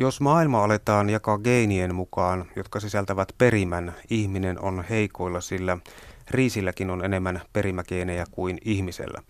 [0.00, 5.78] Jos maailma aletaan jakaa geenien mukaan, jotka sisältävät perimän, ihminen on heikoilla, sillä
[6.30, 9.22] riisilläkin on enemmän perimägeenejä kuin ihmisellä.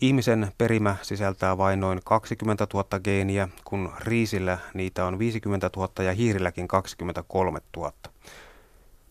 [0.00, 6.12] Ihmisen perimä sisältää vain noin 20 000 geeniä, kun riisillä niitä on 50 000 ja
[6.12, 7.92] hiirilläkin 23 000.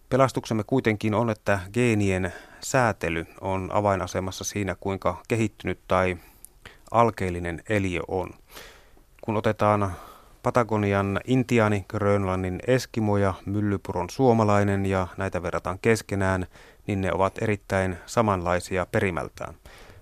[0.09, 2.33] Pelastuksemme kuitenkin on, että geenien
[2.63, 6.17] säätely on avainasemassa siinä, kuinka kehittynyt tai
[6.91, 8.29] alkeellinen eliö on.
[9.21, 9.91] Kun otetaan
[10.43, 16.47] Patagonian intiaani, Grönlannin eskimo ja myllypuron suomalainen ja näitä verrataan keskenään,
[16.87, 19.53] niin ne ovat erittäin samanlaisia perimältään.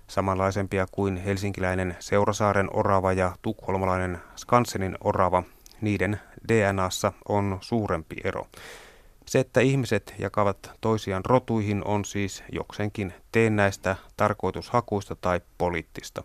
[0.06, 5.42] Samanlaisempia kuin helsinkiläinen Seurasaaren orava ja tukholmalainen Skansenin orava,
[5.80, 8.46] niiden DNAssa on suurempi ero.
[9.26, 16.22] Se, että ihmiset jakavat toisiaan rotuihin, on siis jokseenkin teennäistä, tarkoitushakuista tai poliittista.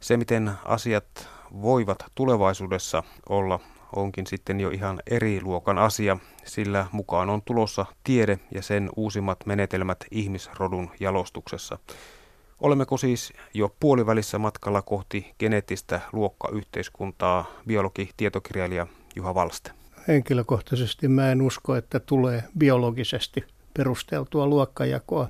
[0.00, 1.28] Se, miten asiat
[1.62, 3.60] voivat tulevaisuudessa olla,
[3.96, 9.38] onkin sitten jo ihan eri luokan asia, sillä mukaan on tulossa tiede ja sen uusimmat
[9.46, 11.78] menetelmät ihmisrodun jalostuksessa.
[12.60, 18.86] Olemmeko siis jo puolivälissä matkalla kohti geneettistä luokkayhteiskuntaa, biologi, tietokirjailija
[19.16, 19.70] Juha Valste?
[20.08, 25.28] Henkilökohtaisesti mä en usko, että tulee biologisesti perusteltua luokkajakoa,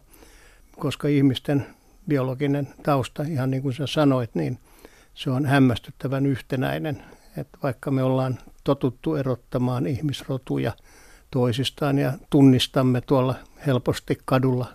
[0.78, 1.66] koska ihmisten
[2.08, 4.58] biologinen tausta, ihan niin kuin sä sanoit, niin
[5.20, 7.02] se on hämmästyttävän yhtenäinen.
[7.36, 10.72] Että vaikka me ollaan totuttu erottamaan ihmisrotuja
[11.30, 13.34] toisistaan ja tunnistamme tuolla
[13.66, 14.66] helposti kadulla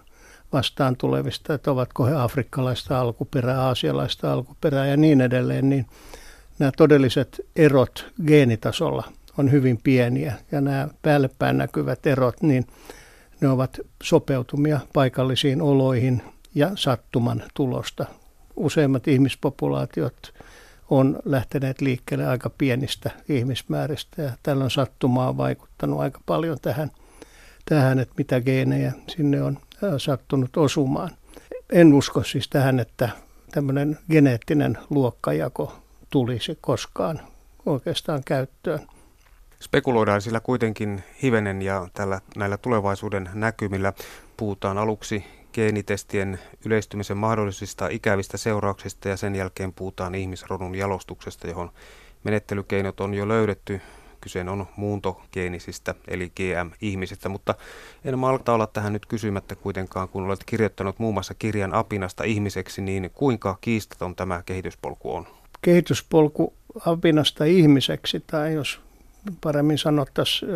[0.54, 5.86] vastaan tulevista, että ovatko he afrikkalaista alkuperää, aasialaista alkuperää ja niin edelleen, niin
[6.60, 9.04] nämä todelliset erot geenitasolla
[9.38, 12.66] on hyvin pieniä ja nämä päällepäin näkyvät erot, niin
[13.42, 16.22] ne ovat sopeutumia paikallisiin oloihin
[16.56, 18.06] ja sattuman tulosta.
[18.56, 20.35] Useimmat ihmispopulaatiot
[20.90, 24.32] on lähteneet liikkeelle aika pienistä ihmismääristä ja
[24.70, 26.92] sattumaa on vaikuttanut aika paljon tähän,
[27.66, 29.58] tähän että mitä geenejä sinne on
[29.98, 31.10] sattunut osumaan.
[31.72, 33.10] En usko siis tähän, että
[33.52, 35.74] tämmöinen geneettinen luokkajako
[36.10, 37.22] tulisi koskaan
[37.66, 38.88] oikeastaan käyttöön.
[39.60, 43.94] Spekuloidaan sillä kuitenkin hivenen ja tällä, näillä tulevaisuuden näkymillä
[44.38, 51.72] puhutaan aluksi geenitestien yleistymisen mahdollisista ikävistä seurauksista ja sen jälkeen puhutaan ihmisrodun jalostuksesta, johon
[52.24, 53.82] menettelykeinot on jo löydetty.
[54.22, 57.56] Kyse on muuntogeenisistä eli GM-ihmisistä, mutta
[58.06, 62.82] en malta olla tähän nyt kysymättä kuitenkaan, kun olet kirjoittanut muun muassa kirjan apinasta ihmiseksi,
[62.82, 65.28] niin kuinka kiistaton tämä kehityspolku on?
[65.62, 66.54] Kehityspolku
[66.86, 68.82] apinasta ihmiseksi, tai jos
[69.42, 70.52] paremmin sanottaisiin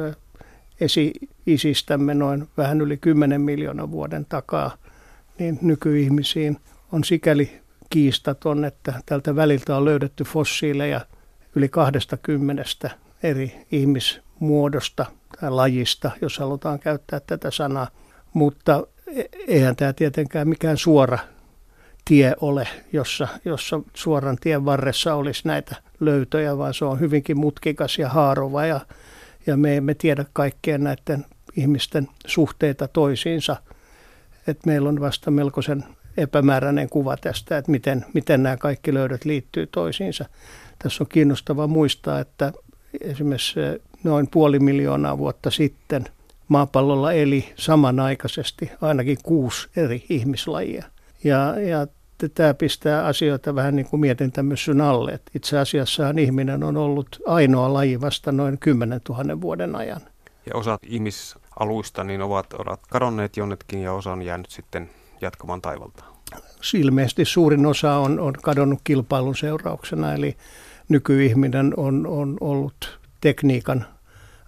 [0.81, 4.71] esi-isistämme noin vähän yli 10 miljoonan vuoden takaa–
[5.39, 6.57] niin nykyihmisiin
[6.91, 11.01] on sikäli kiistaton, että tältä väliltä on löydetty fossiileja
[11.55, 12.63] yli 20
[13.23, 15.05] eri ihmismuodosta
[15.39, 17.88] tai lajista, jos halutaan käyttää tätä sanaa.
[18.33, 18.88] Mutta
[19.47, 21.19] eihän tämä tietenkään mikään suora
[22.05, 27.99] tie ole, jossa, jossa suoran tien varressa olisi näitä löytöjä, vaan se on hyvinkin mutkikas
[27.99, 28.79] ja haarova ja,
[29.47, 33.55] ja me emme tiedä kaikkien näiden ihmisten suhteita toisiinsa–
[34.49, 35.83] että meillä on vasta melkoisen
[36.17, 40.25] epämääräinen kuva tästä, että miten, miten nämä kaikki löydöt liittyy toisiinsa.
[40.83, 42.53] Tässä on kiinnostava muistaa, että
[43.01, 43.59] esimerkiksi
[44.03, 46.05] noin puoli miljoonaa vuotta sitten
[46.47, 50.85] maapallolla eli samanaikaisesti ainakin kuusi eri ihmislajia.
[51.23, 51.87] Ja, ja
[52.33, 55.11] tämä pistää asioita vähän niin kuin mietintämyssyn alle.
[55.11, 60.01] Että itse asiassa ihminen on ollut ainoa laji vasta noin 10 000 vuoden ajan.
[60.45, 60.81] Ja osat
[61.59, 64.90] ihmisaluista niin ovat, ovat kadonneet jonnekin ja osa on jäänyt sitten
[65.22, 66.03] jatkamaan taivalta.
[66.74, 70.38] Ilmeisesti suurin osa on, on kadonnut kilpailun seurauksena, eli
[70.90, 73.86] nykyihminen on, on ollut tekniikan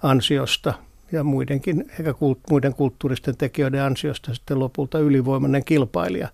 [0.03, 0.73] ansiosta
[1.11, 6.29] ja muidenkin, eikä kult, muiden kulttuuristen tekijöiden ansiosta sitten lopulta ylivoimainen kilpailija.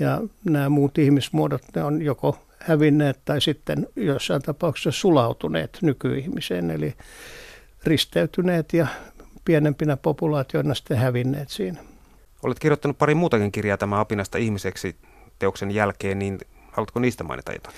[0.00, 6.70] Ja nämä muut ihmismuodot, ne on joko hävinneet tai sitten jossain tapauksessa sulautuneet nykyihmiseen.
[6.70, 6.94] Eli
[7.84, 8.86] risteytyneet ja
[9.46, 11.80] pienempinä populaatioina sitten hävinneet siinä.
[12.42, 14.96] Olet kirjoittanut pari muutakin kirjaa tämä apinasta ihmiseksi
[15.38, 16.38] teoksen jälkeen, niin
[16.72, 17.76] haluatko niistä mainita jotain?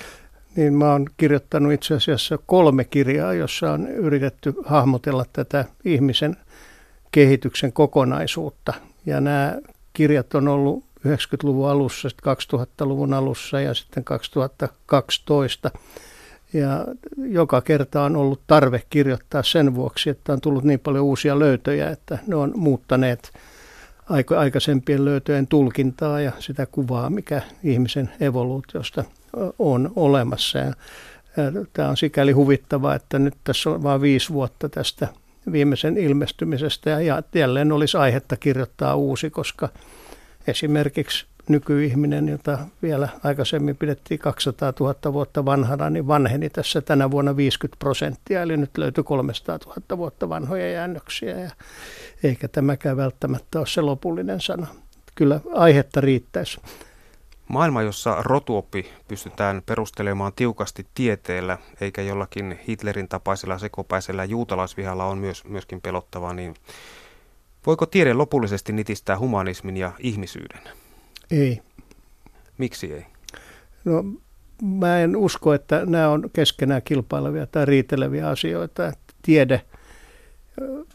[0.57, 6.37] Niin mä oon kirjoittanut itse asiassa kolme kirjaa, jossa on yritetty hahmotella tätä ihmisen
[7.13, 8.75] kehityksen kokonaisuutta.
[9.07, 9.57] Ja nämä
[9.93, 15.71] kirjat on ollut 90-luvun alussa, 2000-luvun alussa ja sitten 2012.
[16.53, 16.85] Ja
[17.17, 21.91] joka kerta on ollut tarve kirjoittaa sen vuoksi, että on tullut niin paljon uusia löytöjä,
[21.91, 23.33] että ne on muuttaneet
[24.37, 29.05] aikaisempien löytöjen tulkintaa ja sitä kuvaa, mikä ihmisen evoluutiosta
[29.59, 30.59] on olemassa.
[30.59, 30.73] Ja
[31.73, 35.09] Tämä on sikäli huvittavaa, että nyt tässä on vain viisi vuotta tästä
[35.53, 39.69] viimeisen ilmestymisestä ja jälleen olisi aihetta kirjoittaa uusi, koska
[40.47, 47.37] esimerkiksi nykyihminen, jota vielä aikaisemmin pidettiin 200 000 vuotta vanhana, niin vanheni tässä tänä vuonna
[47.37, 51.51] 50 prosenttia, eli nyt löytyi 300 000 vuotta vanhoja jäännöksiä, ja
[52.23, 54.67] eikä tämäkään välttämättä ole se lopullinen sana.
[55.15, 56.61] Kyllä aihetta riittäisi.
[57.49, 65.45] Maailma, jossa rotuoppi pystytään perustelemaan tiukasti tieteellä, eikä jollakin Hitlerin tapaisella sekopäisellä juutalaisvihalla on myös,
[65.45, 66.55] myöskin pelottavaa, niin
[67.67, 70.63] voiko tiede lopullisesti nitistää humanismin ja ihmisyyden?
[71.31, 71.63] Ei.
[72.59, 73.07] Miksi ei?
[73.85, 74.05] No,
[74.63, 78.93] mä en usko, että nämä on keskenään kilpailevia tai riiteleviä asioita.
[79.23, 79.63] Tiede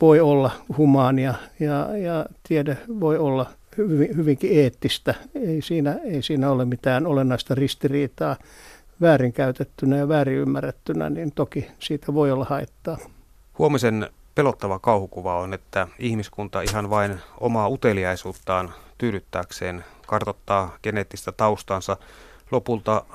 [0.01, 5.15] voi olla humaania ja, ja tiede voi olla hyvin, hyvinkin eettistä.
[5.35, 8.35] Ei siinä, ei siinä ole mitään olennaista ristiriitaa
[9.01, 12.97] väärinkäytettynä ja väärin ymmärrettynä, niin toki siitä voi olla haittaa.
[13.57, 21.97] Huomisen pelottava kauhukuva on, että ihmiskunta ihan vain omaa uteliaisuuttaan tyydyttääkseen kartottaa geneettistä taustansa.
[22.51, 23.05] Lopulta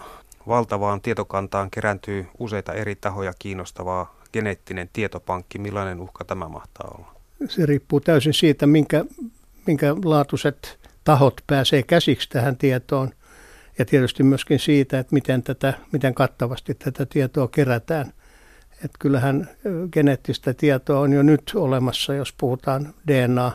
[0.49, 5.59] valtavaan tietokantaan kerääntyy useita eri tahoja kiinnostavaa geneettinen tietopankki.
[5.59, 7.15] Millainen uhka tämä mahtaa olla?
[7.49, 9.05] Se riippuu täysin siitä, minkä,
[9.67, 13.11] minkä laatuiset tahot pääsee käsiksi tähän tietoon.
[13.79, 18.13] Ja tietysti myöskin siitä, että miten, tätä, miten kattavasti tätä tietoa kerätään.
[18.85, 19.49] Et kyllähän
[19.93, 23.53] geneettistä tietoa on jo nyt olemassa, jos puhutaan DNA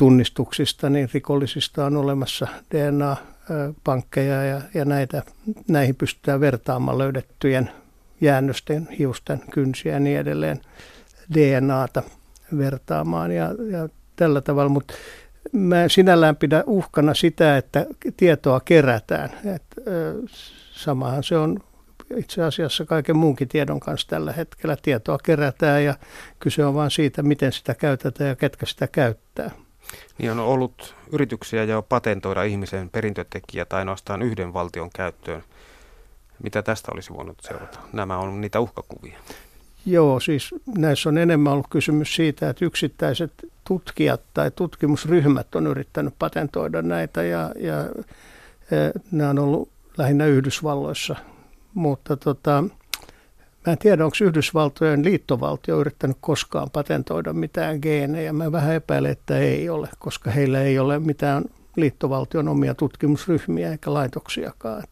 [0.00, 5.22] tunnistuksista, niin rikollisista on olemassa DNA-pankkeja ja, ja näitä,
[5.68, 7.70] näihin pystytään vertaamaan löydettyjen
[8.20, 10.60] jäännösten, hiusten, kynsiä ja niin edelleen
[11.34, 12.02] DNAta
[12.58, 14.94] vertaamaan ja, ja tällä tavalla, mutta
[15.52, 17.86] mä sinällään pidä uhkana sitä, että
[18.16, 19.30] tietoa kerätään.
[19.54, 19.62] Et,
[20.72, 21.60] samahan se on
[22.16, 24.76] itse asiassa kaiken muunkin tiedon kanssa tällä hetkellä.
[24.82, 25.94] Tietoa kerätään ja
[26.38, 29.50] kyse on vain siitä, miten sitä käytetään ja ketkä sitä käyttää.
[30.18, 35.42] Niin on ollut yrityksiä jo patentoida ihmisen perintötekijät ainoastaan yhden valtion käyttöön.
[36.42, 37.78] Mitä tästä olisi voinut seurata?
[37.92, 39.18] Nämä on niitä uhkakuvia.
[39.86, 43.32] Joo, siis näissä on enemmän ollut kysymys siitä, että yksittäiset
[43.64, 47.76] tutkijat tai tutkimusryhmät on yrittänyt patentoida näitä ja, ja,
[48.70, 49.68] ja nämä on ollut
[49.98, 51.16] lähinnä Yhdysvalloissa.
[51.74, 52.64] Mutta tota,
[53.66, 58.32] Mä en tiedä, onko Yhdysvaltojen liittovaltio yrittänyt koskaan patentoida mitään geenejä.
[58.32, 61.44] Mä vähän epäilen, että ei ole, koska heillä ei ole mitään
[61.76, 64.82] liittovaltion omia tutkimusryhmiä eikä laitoksiakaan.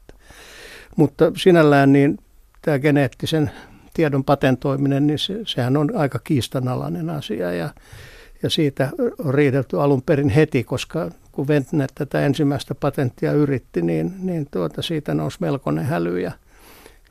[0.97, 2.19] Mutta sinällään niin
[2.62, 3.50] tämä geneettisen
[3.94, 7.71] tiedon patentoiminen, niin se, sehän on aika kiistanalainen asia ja,
[8.43, 8.88] ja siitä
[9.19, 14.82] on riidelty alun perin heti, koska kun Ventner tätä ensimmäistä patenttia yritti, niin, niin tuota,
[14.82, 16.32] siitä nousi melkoinen häly ja–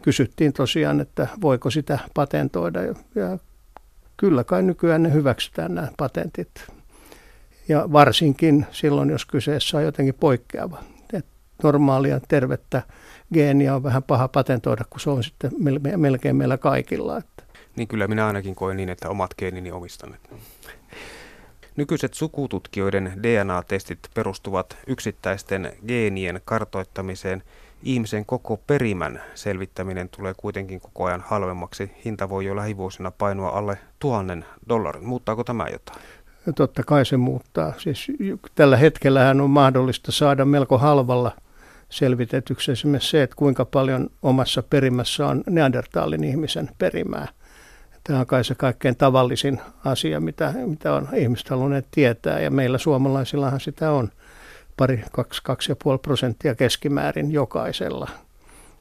[0.02, 2.80] kysyttiin tosiaan, että voiko sitä patentoida.
[3.16, 3.38] Ja
[4.18, 6.68] kyllä kai nykyään ne hyväksytään nämä patentit.
[7.68, 10.84] Ja varsinkin silloin, jos kyseessä on jotenkin poikkeava.
[11.14, 11.26] Et
[11.64, 12.82] normaalia tervettä
[13.34, 15.52] geeniä on vähän paha patentoida, kun se on sitten
[15.98, 17.22] melkein meillä kaikilla.
[17.76, 20.16] Niin kyllä minä ainakin koen niin, että omat geenini omistan.
[21.76, 27.44] Nykyiset sukututkijoiden DNA-testit perustuvat yksittäisten geenien kartoittamiseen–
[27.84, 31.92] ihmisen koko perimän selvittäminen tulee kuitenkin koko ajan halvemmaksi.
[32.06, 35.06] Hinta voi jo lähivuosina painua alle tuhannen dollarin.
[35.06, 36.00] Muuttaako tämä jotain?
[36.46, 37.74] Ja totta kai se muuttaa.
[37.78, 38.08] Siis
[38.56, 41.32] tällä hetkellähän on mahdollista saada melko halvalla
[41.90, 47.28] selvitetyksi esimerkiksi se, että kuinka paljon omassa perimässä on neandertaalin ihmisen perimää.
[48.04, 52.78] Tämä on kai se kaikkein tavallisin asia, mitä, mitä on ihmiset halunneet tietää, ja meillä
[52.78, 54.10] suomalaisillahan sitä on
[54.78, 58.10] pari, kaksi, kaksi ja puoli prosenttia keskimäärin jokaisella.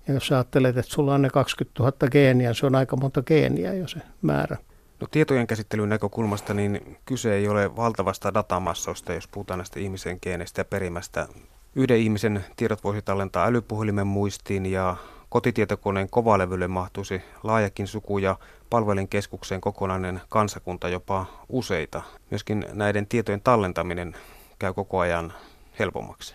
[0.09, 3.75] Ja jos ajattelet, että sulla on ne 20 000 geeniä, se on aika monta geeniä
[3.75, 4.57] jo se määrä.
[5.01, 10.61] No tietojen käsittelyn näkökulmasta niin kyse ei ole valtavasta datamassoista, jos puhutaan näistä ihmisen geeneistä
[10.61, 11.29] ja perimästä.
[11.75, 14.97] Yhden ihmisen tiedot voisi tallentaa älypuhelimen muistiin ja
[15.29, 18.37] kotitietokoneen kovalevylle mahtuisi laajakin suku ja
[18.71, 22.03] palvelinkeskukseen kokonainen kansakunta jopa useita.
[22.31, 24.17] Myöskin näiden tietojen tallentaminen
[24.59, 25.33] käy koko ajan
[25.79, 26.35] helpommaksi?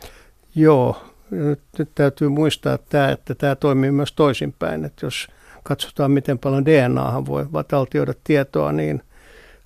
[0.55, 4.85] Joo, nyt, nyt täytyy muistaa tämä, että tämä toimii myös toisinpäin.
[4.85, 5.27] Että jos
[5.63, 9.03] katsotaan, miten paljon DNAhan voi taltioida tietoa, niin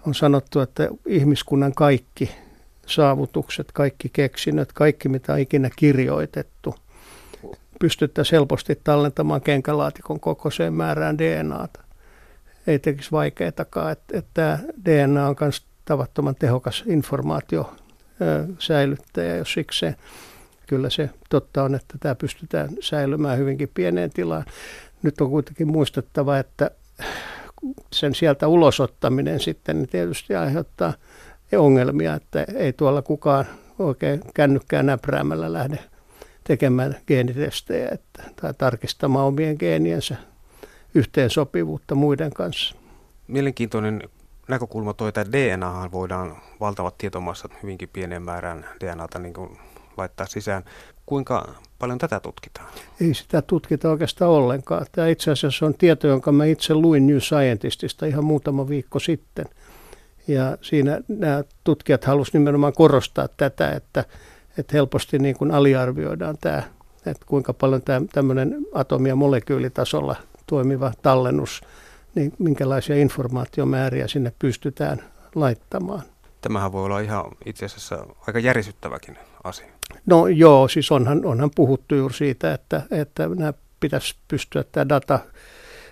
[0.07, 2.31] on sanottu, että ihmiskunnan kaikki
[2.85, 6.75] saavutukset, kaikki keksinnöt, kaikki mitä ikinä kirjoitettu,
[7.79, 11.83] pystyttäisiin helposti tallentamaan kenkälaatikon kokoiseen määrään DNAta.
[12.67, 17.75] Ei tekisi vaikeatakaan, että, että DNA on myös tavattoman tehokas informaatio
[18.59, 19.95] säilyttäjä, jos sikseen.
[20.67, 24.45] Kyllä se totta on, että tämä pystytään säilymään hyvinkin pieneen tilaan.
[25.03, 26.71] nyt on kuitenkin muistettava, että
[27.93, 30.93] sen sieltä ulosottaminen sitten niin tietysti aiheuttaa
[31.57, 33.45] ongelmia, että ei tuolla kukaan
[33.79, 35.79] oikein kännykkää näpräämällä lähde
[36.43, 40.15] tekemään geenitestejä että, tai tarkistamaan omien geeniensä
[40.95, 42.75] yhteensopivuutta muiden kanssa.
[43.27, 44.01] Mielenkiintoinen
[44.47, 49.57] näkökulma toi, että DNAhan voidaan valtavat tietomassat hyvinkin pienen määrän DNAta niin kuin
[49.97, 50.63] laittaa sisään.
[51.05, 52.67] Kuinka paljon tätä tutkitaan?
[53.01, 54.85] Ei sitä tutkita oikeastaan ollenkaan.
[54.91, 59.45] Tämä itse asiassa on tieto, jonka mä itse luin New Scientistista ihan muutama viikko sitten.
[60.27, 64.05] Ja siinä nämä tutkijat halusivat nimenomaan korostaa tätä, että,
[64.57, 66.63] että helposti niin kuin aliarvioidaan tämä,
[67.05, 70.15] että kuinka paljon tämä tämmöinen atomi- ja molekyylitasolla
[70.47, 71.61] toimiva tallennus,
[72.15, 75.03] niin minkälaisia informaatiomääriä sinne pystytään
[75.35, 76.01] laittamaan.
[76.41, 79.67] Tämähän voi olla ihan itse asiassa aika järisyttäväkin asia.
[80.05, 85.19] No joo, siis onhan, onhan puhuttu juuri siitä, että, että nämä pitäisi pystyä tämä data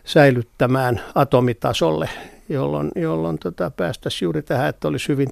[0.05, 2.09] säilyttämään atomitasolle,
[2.49, 5.29] jolloin, jolloin tota, päästäisiin juuri tähän, että olisi hyvin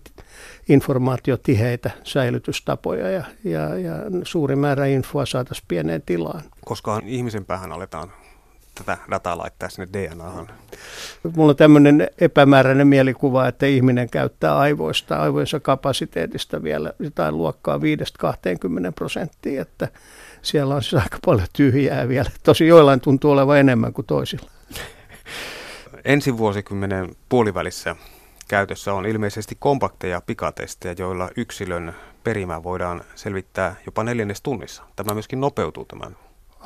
[0.69, 3.93] informaatiotiheitä säilytystapoja ja, ja, ja
[4.24, 6.41] suuri määrä infoa saataisiin pieneen tilaan.
[6.65, 8.12] Koska ihmisen päähän aletaan
[8.83, 10.50] tätä dataa laittaa sinne DNAhan?
[11.35, 17.81] Mulla on tämmöinen epämääräinen mielikuva, että ihminen käyttää aivoista, aivojensa kapasiteetista vielä jotain luokkaa 5-20
[18.95, 19.88] prosenttia, että
[20.41, 22.29] siellä on siis aika paljon tyhjää vielä.
[22.43, 24.51] Tosi joillain tuntuu olevan enemmän kuin toisilla.
[26.05, 27.95] Ensi vuosikymmenen puolivälissä
[28.47, 34.83] käytössä on ilmeisesti kompakteja pikatestejä, joilla yksilön perimä voidaan selvittää jopa neljännes tunnissa.
[34.95, 36.15] Tämä myöskin nopeutuu tämän.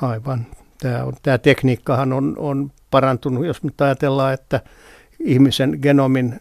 [0.02, 0.46] Aivan.
[0.78, 4.60] Tämä, on, tämä tekniikkahan on, on parantunut, jos nyt ajatellaan, että
[5.20, 6.40] ihmisen genomin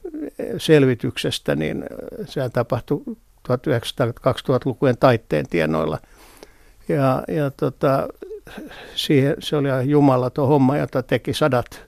[0.58, 1.86] selvityksestä, niin
[2.26, 3.04] se tapahtui
[3.48, 5.98] 1900-2000-lukujen taitteen tienoilla.
[6.90, 8.08] Ja, ja tota,
[8.96, 11.86] siihen, se oli jumalaton homma, jota teki sadat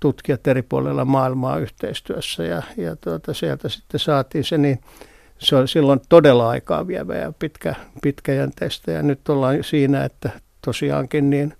[0.00, 2.44] tutkijat eri puolilla maailmaa yhteistyössä.
[2.44, 4.80] Ja, ja tuota, sieltä sitten saatiin se, niin
[5.38, 8.92] se oli silloin todella aikaa vievä ja pitkä, pitkäjänteistä.
[8.92, 10.30] Ja nyt ollaan siinä, että
[10.64, 11.54] tosiaankin niin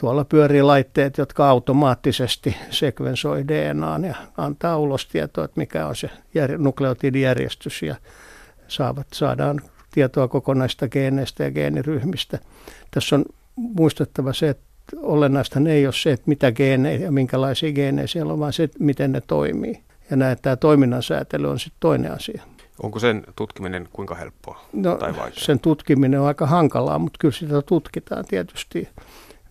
[0.00, 6.10] tuolla pyörii laitteet, jotka automaattisesti sekvensoi DNA ja antaa ulos tietoa, että mikä on se
[6.34, 7.96] jär, nukleotidijärjestys ja
[8.68, 9.60] saavat, saadaan
[9.90, 12.38] tietoa kokonaista geeneistä ja geeniryhmistä.
[12.90, 13.24] Tässä on
[13.56, 14.64] muistettava se, että
[15.02, 18.78] olennaista ei ole se, että mitä geenejä ja minkälaisia geenejä siellä on, vaan se, että
[18.80, 19.80] miten ne toimii.
[20.10, 22.42] Ja näin tämä toiminnan säätely on sitten toinen asia.
[22.82, 25.44] Onko sen tutkiminen kuinka helppoa no, tai vaikeaa?
[25.44, 28.88] Sen tutkiminen on aika hankalaa, mutta kyllä sitä tutkitaan tietysti.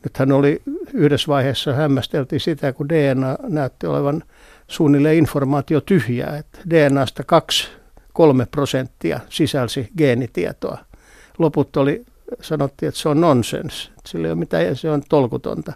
[0.04, 0.62] Nythän oli
[0.94, 4.24] yhdessä vaiheessa hämmästeltiin sitä, kun DNA näytti olevan
[4.68, 10.78] suunnilleen informaatio tyhjää, että DNAsta 2-3 prosenttia sisälsi geenitietoa.
[11.38, 12.06] Loput oli,
[12.42, 15.74] sanottiin, että se on nonsens, sillä ei ole mitään, se on tolkutonta.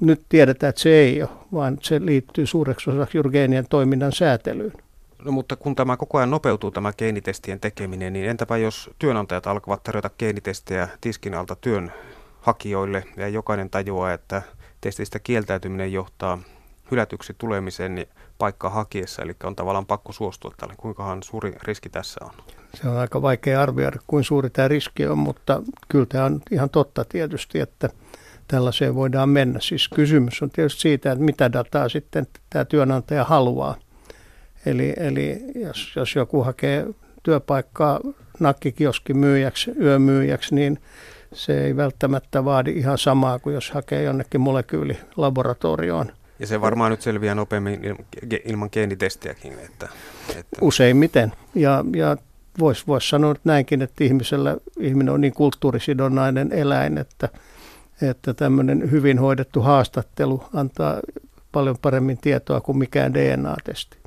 [0.00, 4.72] Nyt tiedetään, että se ei ole, vaan se liittyy suureksi osaksi juuri geenien toiminnan säätelyyn.
[5.24, 9.82] No mutta kun tämä koko ajan nopeutuu tämä geenitestien tekeminen, niin entäpä jos työnantajat alkavat
[9.82, 11.92] tarjota geenitestejä tiskin alta työn
[12.42, 14.42] hakijoille ja jokainen tajuaa, että
[14.80, 16.38] testistä kieltäytyminen johtaa
[16.90, 18.08] hylätyksi tulemiseen niin
[18.38, 20.74] paikkaa hakiessa, eli on tavallaan pakko suostua tälle.
[20.76, 22.30] Kuinkahan suuri riski tässä on?
[22.74, 26.70] Se on aika vaikea arvioida, kuinka suuri tämä riski on, mutta kyllä tämä on ihan
[26.70, 27.88] totta tietysti, että
[28.48, 29.60] tällaiseen voidaan mennä.
[29.60, 33.76] Siis kysymys on tietysti siitä, että mitä dataa sitten tämä työnantaja haluaa.
[34.66, 36.86] Eli, eli jos, jos joku hakee
[37.22, 38.00] työpaikkaa
[38.40, 40.78] nakkikioskin myyjäksi, yömyyjäksi, niin
[41.32, 46.12] se ei välttämättä vaadi ihan samaa kuin jos hakee jonnekin molekyylilaboratorioon.
[46.38, 47.80] Ja se varmaan nyt selviää nopeammin
[48.44, 49.52] ilman geenitestiäkin.
[49.52, 49.88] Että,
[50.30, 50.58] että.
[50.60, 51.32] Useimmiten.
[51.54, 52.16] Ja, ja
[52.58, 57.28] voisi vois sanoa näinkin, että ihmisellä, ihminen on niin kulttuurisidonnainen eläin, että,
[58.02, 61.00] että tämmöinen hyvin hoidettu haastattelu antaa
[61.52, 64.01] paljon paremmin tietoa kuin mikään DNA-testi.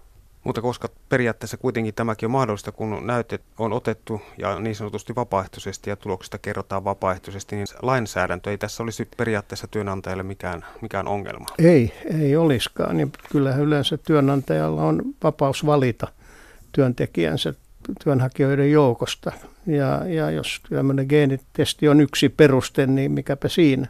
[0.45, 5.89] Mutta koska periaatteessa kuitenkin tämäkin on mahdollista, kun näytteet on otettu ja niin sanotusti vapaaehtoisesti
[5.89, 11.45] ja tuloksista kerrotaan vapaaehtoisesti, niin lainsäädäntö ei tässä olisi periaatteessa työnantajalle mikään, mikään ongelma.
[11.59, 12.97] Ei, ei olisikaan.
[12.97, 16.07] Niin kyllä yleensä työnantajalla on vapaus valita
[16.71, 17.53] työntekijänsä
[18.03, 19.31] työnhakijoiden joukosta.
[19.67, 23.87] Ja, ja jos tämmöinen geenitesti on yksi peruste, niin mikäpä siinä.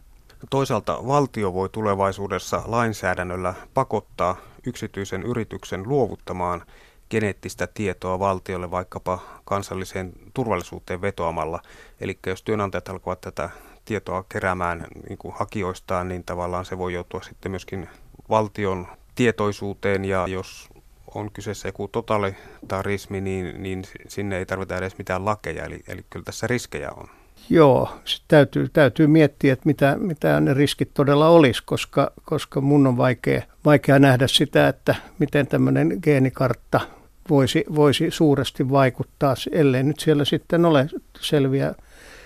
[0.50, 6.62] Toisaalta valtio voi tulevaisuudessa lainsäädännöllä pakottaa yksityisen yrityksen luovuttamaan
[7.10, 11.62] geneettistä tietoa valtiolle vaikkapa kansalliseen turvallisuuteen vetoamalla.
[12.02, 13.50] Eli jos työnantajat alkavat tätä
[13.86, 17.90] tietoa keräämään niin kuin hakijoistaan, niin tavallaan se voi joutua sitten myöskin
[18.30, 20.70] valtion tietoisuuteen ja jos
[21.16, 26.24] on kyseessä joku totalitarismi, niin, niin sinne ei tarvita edes mitään lakeja, eli, eli kyllä
[26.24, 27.08] tässä riskejä on.
[27.50, 32.88] Joo, sitten täytyy, täytyy miettiä, että mitä, mitä ne riskit todella olisi, koska, koska mun
[32.88, 36.82] on vaikea, vaikea nähdä sitä, että miten tämmöinen geenikartta
[37.30, 41.76] voisi, voisi suuresti vaikuttaa, ellei nyt siellä sitten ole selviä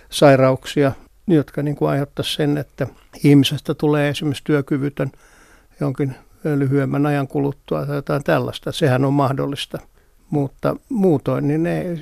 [0.10, 0.92] sairauksia,
[1.28, 2.88] jotka niin kuin aiheuttaisi sen, että
[3.24, 5.12] ihmisestä tulee esimerkiksi työkyvytön
[5.80, 8.72] jonkin lyhyemmän ajan kuluttua tai jotain tällaista.
[8.72, 9.80] Sehän on mahdollista.
[10.30, 12.02] Mutta muutoin niin ei,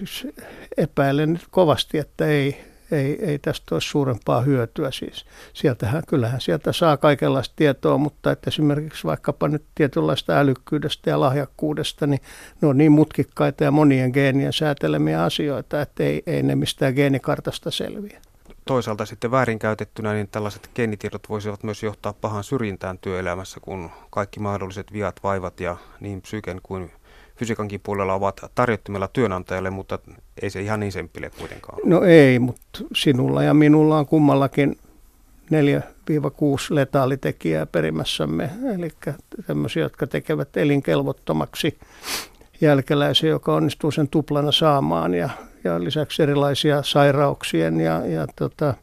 [0.77, 4.91] epäilen kovasti, että ei, ei, ei tästä ole suurempaa hyötyä.
[4.91, 11.19] Siis sieltähän, kyllähän sieltä saa kaikenlaista tietoa, mutta että esimerkiksi vaikkapa nyt tietynlaista älykkyydestä ja
[11.19, 12.21] lahjakkuudesta, niin
[12.61, 17.71] ne on niin mutkikkaita ja monien geenien säätelemiä asioita, että ei, ei ne mistään geenikartasta
[17.71, 18.21] selviä.
[18.65, 24.93] Toisaalta sitten väärinkäytettynä, niin tällaiset geenitiedot voisivat myös johtaa pahan syrjintään työelämässä, kun kaikki mahdolliset
[24.93, 26.91] viat, vaivat ja niin psyken kuin
[27.35, 29.99] fysiikankin puolella ovat tarjottimella työnantajalle, mutta
[30.41, 31.79] ei se ihan niin semppile kuitenkaan.
[31.85, 34.77] No ei, mutta sinulla ja minulla on kummallakin
[35.47, 35.49] 4-6
[36.69, 38.89] letaalitekijää perimässämme, eli
[39.47, 41.79] tämmöisiä, jotka tekevät elinkelvottomaksi
[42.61, 45.29] jälkeläisiä, joka onnistuu sen tuplana saamaan ja,
[45.63, 48.73] ja lisäksi erilaisia sairauksien ja, ja tota,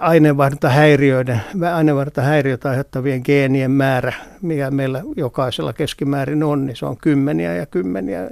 [0.00, 1.40] aineenvaihdunta-häiriöiden,
[1.74, 4.12] aineenvaihdunta-häiriöitä aiheuttavien geenien määrä,
[4.42, 8.30] mikä meillä jokaisella keskimäärin on, niin se on kymmeniä ja kymmeniä.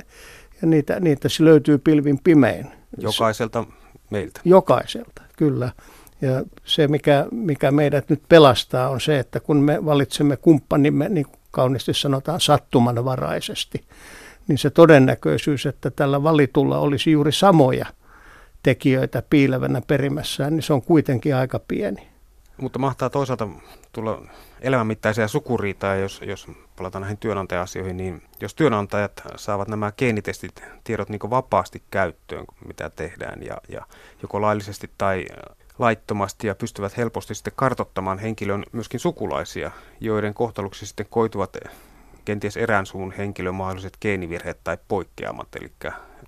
[0.62, 2.66] Ja niitä, niitä se löytyy pilvin pimein.
[2.98, 3.64] Jokaiselta
[4.10, 4.40] meiltä.
[4.44, 5.72] Jokaiselta, kyllä.
[6.20, 11.26] Ja se, mikä, mikä meidät nyt pelastaa, on se, että kun me valitsemme kumppanimme, niin
[11.26, 13.84] kuin kauniisti sanotaan, sattumanvaraisesti,
[14.48, 17.86] niin se todennäköisyys, että tällä valitulla olisi juuri samoja–
[18.64, 22.08] tekijöitä piilevänä perimässään, niin se on kuitenkin aika pieni.
[22.56, 23.48] Mutta mahtaa toisaalta
[23.92, 24.22] tulla
[24.60, 26.46] elämänmittaisia sukuriitaa, jos, jos
[26.76, 33.42] palataan näihin työnantaja-asioihin, niin jos työnantajat saavat nämä geenitestit tiedot niin vapaasti käyttöön, mitä tehdään,
[33.42, 33.86] ja, ja
[34.22, 35.26] joko laillisesti tai
[35.78, 39.70] laittomasti ja pystyvät helposti sitten kartottamaan henkilön myöskin sukulaisia,
[40.00, 41.56] joiden kohtaluksi sitten koituvat
[42.24, 45.48] kenties erään suun henkilön mahdolliset geenivirheet tai poikkeamat.
[45.56, 45.72] Eli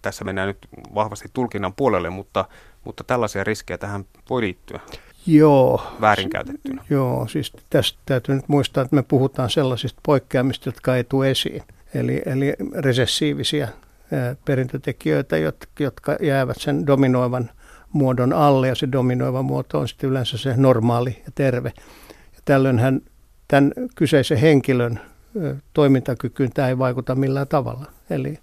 [0.02, 0.59] tässä mennään nyt
[0.95, 2.45] vahvasti tulkinnan puolelle, mutta,
[2.84, 4.80] mutta tällaisia riskejä tähän voi liittyä.
[5.26, 5.82] Joo.
[6.00, 6.84] Väärinkäytettynä.
[6.91, 11.62] Joo, siis tästä täytyy nyt muistaa, että me puhutaan sellaisista poikkeamista, jotka ei tule esiin.
[11.95, 13.69] Eli, eli resessiivisiä
[14.45, 15.36] perintötekijöitä,
[15.80, 17.50] jotka jäävät sen dominoivan
[17.93, 21.73] muodon alle, ja se dominoiva muoto on sitten yleensä se normaali ja terve.
[22.08, 23.00] Ja tällöin hän,
[23.49, 25.00] tämän kyseisen henkilön
[25.73, 27.84] toimintakykyyn tämä ei vaikuta millään tavalla.
[28.10, 28.39] Eli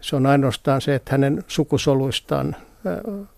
[0.00, 2.56] se on ainoastaan se, että hänen sukusoluistaan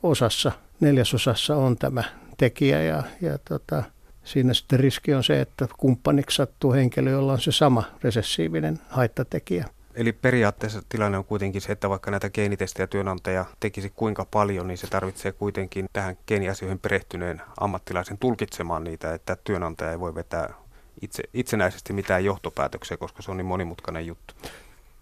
[0.02, 2.04] osassa, neljäsosassa on tämä
[2.36, 3.82] tekijä ja, ja tota,
[4.24, 9.64] siinä sitten riski on se, että kumppaniksi sattuu henkilö, jolla on se sama resessiivinen haittatekijä.
[9.94, 14.78] Eli periaatteessa tilanne on kuitenkin se, että vaikka näitä geenitestejä työnantaja tekisi kuinka paljon, niin
[14.78, 20.54] se tarvitsee kuitenkin tähän geeniasioihin perehtyneen ammattilaisen tulkitsemaan niitä, että työnantaja ei voi vetää
[21.02, 24.34] itse, itsenäisesti mitään johtopäätöksiä, koska se on niin monimutkainen juttu.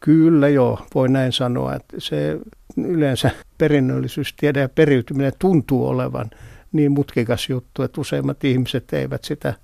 [0.01, 2.39] Kyllä joo, voi näin sanoa, että se
[2.77, 6.31] yleensä perinnöllisyystiede ja periytyminen tuntuu olevan
[6.73, 9.55] niin mutkikas juttu, että useimmat ihmiset eivät sitä,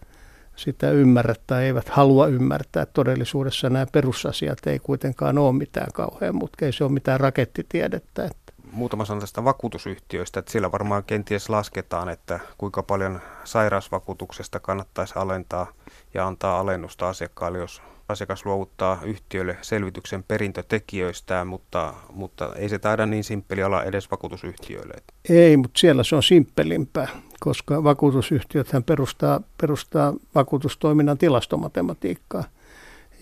[0.57, 2.87] sitä ymmärrä tai eivät halua ymmärtää.
[2.87, 8.25] Todellisuudessa nämä perusasiat ei kuitenkaan ole mitään kauhean ei se ole mitään rakettitiedettä.
[8.25, 8.53] Että.
[8.73, 15.73] Muutama sana tästä vakuutusyhtiöistä, että siellä varmaan kenties lasketaan, että kuinka paljon sairausvakuutuksesta kannattaisi alentaa
[16.15, 23.07] ja antaa alennusta asiakkaalle, jos asiakas luovuttaa yhtiölle selvityksen perintötekijöistään, mutta, mutta ei se taida
[23.07, 24.95] niin simppeli olla edes vakuutusyhtiöille.
[25.29, 27.09] Ei, mutta siellä se on simppelimpää,
[27.41, 32.45] koska vakuutusyhtiöthän perustaa, perustaa vakuutustoiminnan tilastomatematiikkaa.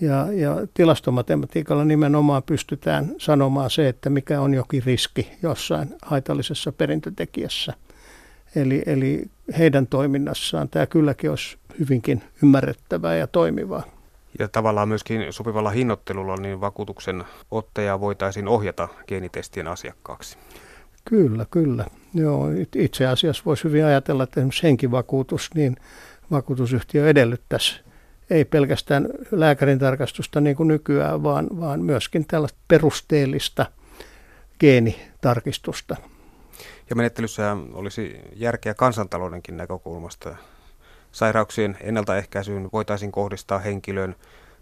[0.01, 7.73] Ja, ja tilastomatematiikalla nimenomaan pystytään sanomaan se, että mikä on jokin riski jossain haitallisessa perintötekijässä.
[8.57, 9.25] Eli, eli
[9.59, 13.96] heidän toiminnassaan tämä kylläkin olisi hyvinkin ymmärrettävää ja toimivaa.
[14.39, 20.39] Ja tavallaan myöskin sopivalla hinnoittelulla niin vakuutuksen ottaja voitaisiin ohjata geenitestien asiakkaaksi.
[21.05, 21.85] Kyllä, kyllä.
[22.15, 22.47] Joo,
[22.77, 25.77] itse asiassa voisi hyvin ajatella, että esimerkiksi henkivakuutus, niin
[26.31, 27.81] vakuutusyhtiö edellyttäisi
[28.31, 33.67] ei pelkästään lääkärin tarkastusta niin kuin nykyään, vaan, vaan myöskin tällaista perusteellista
[34.61, 35.97] geenitarkistusta.
[36.91, 40.37] Ja menettelyssä olisi järkeä kansantaloudenkin näkökulmasta
[41.17, 44.17] Sairauksien ennaltaehkäisyyn voitaisiin kohdistaa henkilön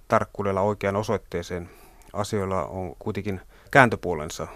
[0.08, 1.68] tarkkuudella oikean osoitteeseen.
[2.12, 3.40] Asioilla on kuitenkin
[3.70, 4.46] kääntöpuolensa.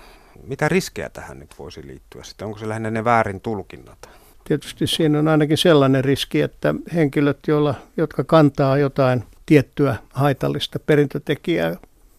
[0.42, 2.22] Mitä riskejä tähän nyt voisi liittyä?
[2.24, 4.08] Sitten onko se lähinnä ne väärin tulkinnat?
[4.44, 11.76] Tietysti siinä on ainakin sellainen riski, että henkilöt, joilla, jotka kantaa jotain tiettyä haitallista perintötekijää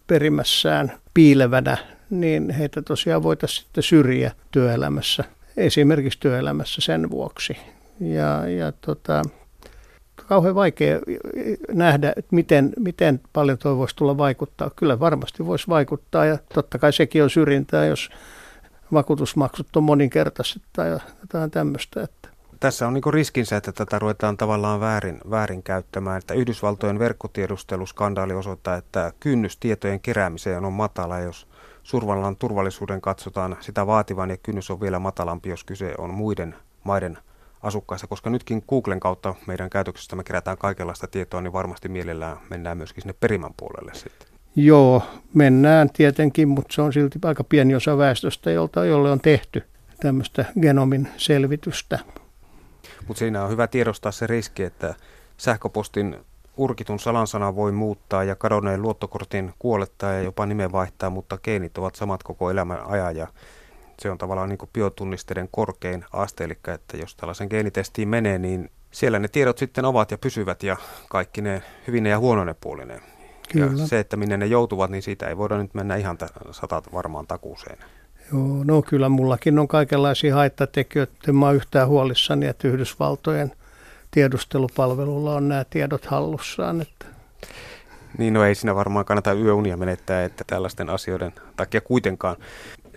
[0.08, 1.78] perimässään piilevänä,
[2.10, 5.24] niin heitä tosiaan voitaisiin sitten syrjiä työelämässä
[5.58, 7.58] esimerkiksi työelämässä sen vuoksi.
[8.00, 9.22] Ja, ja tota,
[10.30, 11.00] kauhean vaikea
[11.74, 14.70] nähdä, että miten, miten paljon tuo voisi tulla vaikuttaa.
[14.76, 18.10] Kyllä varmasti voisi vaikuttaa ja totta kai sekin on syrjintää, jos
[18.94, 20.90] vakuutusmaksut on moninkertaiset tai
[21.22, 22.04] jotain tämmöistä.
[22.04, 22.30] Että.
[22.60, 26.18] Tässä on niin riskinsä, että tätä ruvetaan tavallaan väärin, väärin käyttämään.
[26.18, 31.48] Että Yhdysvaltojen verkkotiedusteluskandaali osoittaa, että kynnys tietojen keräämiseen on matala, jos
[31.84, 37.18] survallan turvallisuuden katsotaan sitä vaativan ja kynnys on vielä matalampi, jos kyse on muiden maiden
[37.64, 42.78] asukkaista, koska nytkin Googlen kautta meidän käytöksestä me kerätään kaikenlaista tietoa, niin varmasti mielellään mennään
[42.78, 44.28] myöskin sinne perimän puolelle sitten.
[44.56, 49.64] Joo, mennään tietenkin, mutta se on silti aika pieni osa väestöstä, jolta, jolle on tehty
[50.00, 52.00] tämmöistä genomin selvitystä.
[53.08, 54.96] Mutta siinä on hyvä tiedostaa se riski, että
[55.38, 56.18] sähköpostin
[56.58, 61.96] urkitun salansana voi muuttaa ja kadonneen luottokortin kuolettaa ja jopa nimen vaihtaa, mutta geenit ovat
[61.96, 63.28] samat koko elämän ajan ja
[64.02, 68.70] se on tavallaan niin kuin biotunnisteiden korkein aste, eli että jos tällaisen geenitestiin menee, niin
[68.92, 70.78] siellä ne tiedot sitten ovat ja pysyvät ja
[71.10, 73.02] kaikki ne hyvine ja huonone puolineen.
[73.52, 73.82] Kyllä.
[73.82, 76.18] Ja se, että minne ne joutuvat, niin siitä ei voida nyt mennä ihan
[76.52, 77.78] sata varmaan takuuseen.
[78.34, 81.34] Joo, no kyllä mullakin on kaikenlaisia haittatekijöitä.
[81.34, 83.52] Mä oon yhtään huolissani, että Yhdysvaltojen
[84.12, 86.82] tiedustelupalvelulla on nämä tiedot hallussaan.
[86.82, 87.06] Että.
[88.18, 92.36] Niin, no ei siinä varmaan kannata yöunia menettää, että tällaisten asioiden takia kuitenkaan.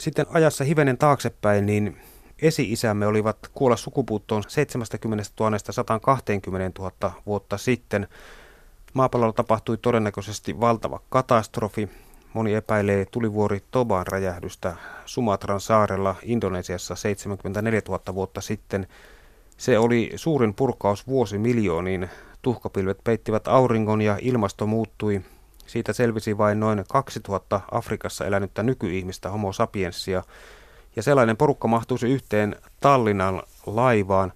[0.02, 1.96] Sitten ajassa hivenen taaksepäin, niin
[2.42, 8.08] esi-isämme olivat kuolla sukupuuttoon 70 000 120 000 vuotta sitten.
[8.94, 11.88] Maapallolla tapahtui todennäköisesti valtava katastrofi.
[12.34, 18.86] Moni epäilee tulivuori Toban räjähdystä Sumatran saarella Indonesiassa 74 000 vuotta sitten.
[19.56, 22.08] Se oli suurin purkaus vuosi miljooniin.
[22.42, 25.22] Tuhkapilvet peittivät auringon ja ilmasto muuttui.
[25.72, 30.22] Siitä selvisi vain noin 2000 Afrikassa elänyttä nykyihmistä homo sapiensia.
[30.96, 34.32] Ja sellainen porukka mahtuisi yhteen Tallinnan laivaan.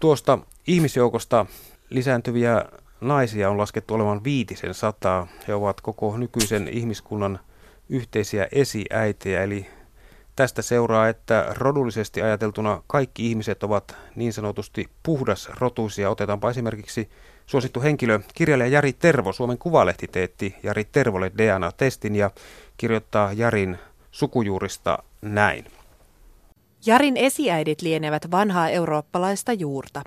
[0.00, 1.46] Tuosta ihmisjoukosta
[1.90, 2.64] lisääntyviä
[3.00, 5.26] naisia on laskettu olevan viitisen sataa.
[5.48, 7.40] He ovat koko nykyisen ihmiskunnan
[7.88, 9.66] yhteisiä esiäitejä, eli
[10.36, 16.10] tästä seuraa, että rodullisesti ajateltuna kaikki ihmiset ovat niin sanotusti puhdasrotuisia.
[16.10, 17.10] Otetaanpa esimerkiksi
[17.48, 22.30] suosittu henkilö, kirjailija Jari Tervo, Suomen Kuvalehti teetti Jari Tervolle DNA-testin ja
[22.76, 23.78] kirjoittaa Jarin
[24.10, 25.64] sukujuurista näin.
[26.86, 30.02] Jarin esiäidit lienevät vanhaa eurooppalaista juurta.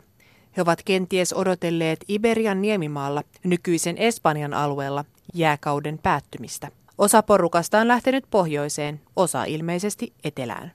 [0.57, 6.67] He ovat kenties odotelleet Iberian niemimaalla, nykyisen Espanjan alueella, jääkauden päättymistä.
[6.97, 10.71] Osa porukasta on lähtenyt pohjoiseen, osa ilmeisesti etelään.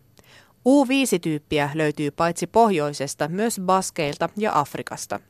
[0.68, 5.20] U5-tyyppiä löytyy paitsi pohjoisesta myös Baskeilta ja Afrikasta.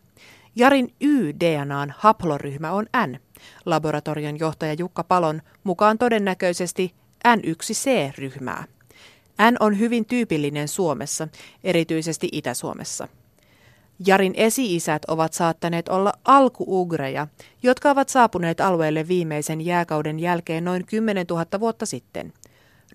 [0.57, 3.17] Jarin Y-DNAn haploryhmä on N.
[3.67, 6.95] Laboratorion johtaja Jukka Palon mukaan todennäköisesti
[7.29, 8.65] N1C-ryhmää.
[9.51, 11.29] N on hyvin tyypillinen Suomessa,
[11.65, 13.09] erityisesti Itä-Suomessa.
[14.07, 17.27] Jarin esi-isät ovat saattaneet olla alkuugreja,
[17.63, 22.33] jotka ovat saapuneet alueelle viimeisen jääkauden jälkeen noin 10 000 vuotta sitten.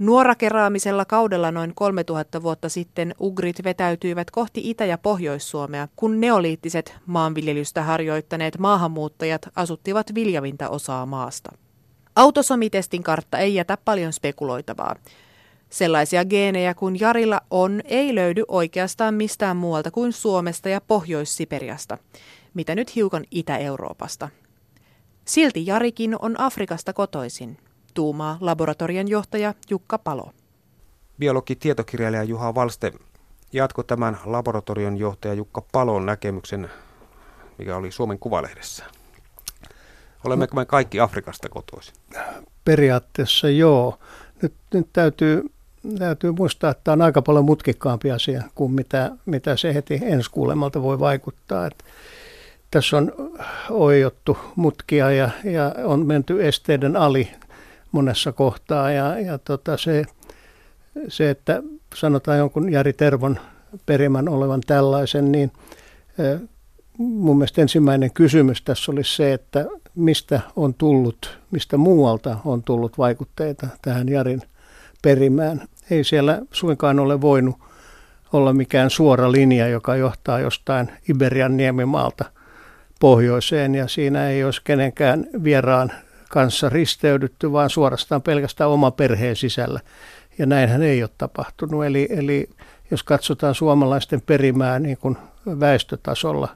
[0.01, 7.83] Nuorakeraamisella kaudella noin 3000 vuotta sitten ugrit vetäytyivät kohti Itä- ja Pohjois-Suomea, kun neoliittiset maanviljelystä
[7.83, 11.51] harjoittaneet maahanmuuttajat asuttivat viljavinta osaa maasta.
[12.15, 14.95] Autosomitestin kartta ei jätä paljon spekuloitavaa.
[15.69, 21.97] Sellaisia geenejä kuin Jarilla on, ei löydy oikeastaan mistään muualta kuin Suomesta ja Pohjois-Siperiasta,
[22.53, 24.29] mitä nyt hiukan Itä-Euroopasta.
[25.25, 27.57] Silti Jarikin on Afrikasta kotoisin,
[27.93, 30.31] tuumaa laboratorian johtaja Jukka Palo.
[31.19, 32.93] Biologi tietokirjailija Juha Valste
[33.53, 36.69] jatko tämän laboratorion johtaja Jukka Palon näkemyksen,
[37.57, 38.85] mikä oli Suomen Kuvalehdessä.
[40.23, 41.95] Olemmeko me kaikki Afrikasta kotoisin?
[42.65, 43.97] Periaatteessa joo.
[44.41, 45.43] Nyt, nyt täytyy
[45.99, 50.01] täytyy muistaa, että tämä on aika paljon mutkikkaampi asia kuin mitä, mitä se heti
[50.31, 51.67] kuulemalta voi vaikuttaa.
[51.67, 51.83] Että
[52.71, 53.11] tässä on
[53.69, 57.31] oijottu mutkia ja, ja on menty esteiden ali
[57.91, 60.05] monessa kohtaa ja, ja tota se,
[61.07, 61.63] se, että
[61.95, 63.39] sanotaan jonkun Jari Tervon
[63.85, 65.51] perimän olevan tällaisen, niin
[66.97, 72.97] mun mielestä ensimmäinen kysymys tässä olisi se, että mistä on tullut, mistä muualta on tullut
[72.97, 74.41] vaikutteita tähän Jarin
[75.01, 75.61] perimään.
[75.89, 77.55] Ei siellä suinkaan ole voinut
[78.33, 82.25] olla mikään suora linja, joka johtaa jostain Iberian niemimaalta
[82.99, 85.91] pohjoiseen ja siinä ei olisi kenenkään vieraan
[86.31, 89.79] kanssa risteydytty, vaan suorastaan pelkästään oma perheen sisällä.
[90.37, 91.85] Ja näinhän ei ole tapahtunut.
[91.85, 92.49] Eli, eli
[92.91, 95.17] jos katsotaan suomalaisten perimää niin kuin
[95.59, 96.49] väestötasolla,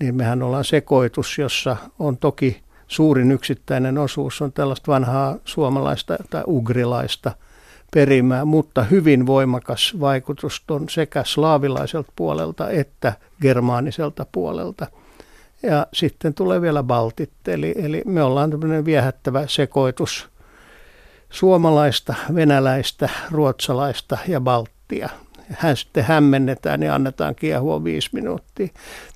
[0.00, 6.42] niin mehän ollaan sekoitus, jossa on toki suurin yksittäinen osuus on tällaista vanhaa suomalaista tai
[6.46, 7.32] ugrilaista–
[7.94, 14.86] perimää, mutta hyvin voimakas vaikutus on sekä slaavilaiselta puolelta että germaaniselta puolelta.
[15.62, 20.28] Ja sitten tulee vielä baltit, eli, eli me ollaan tämmöinen viehättävä sekoitus
[21.30, 25.08] suomalaista, venäläistä, ruotsalaista ja balttia.
[25.50, 28.68] Hän sitten hämmennetään ja annetaan kiehua viisi minuuttia.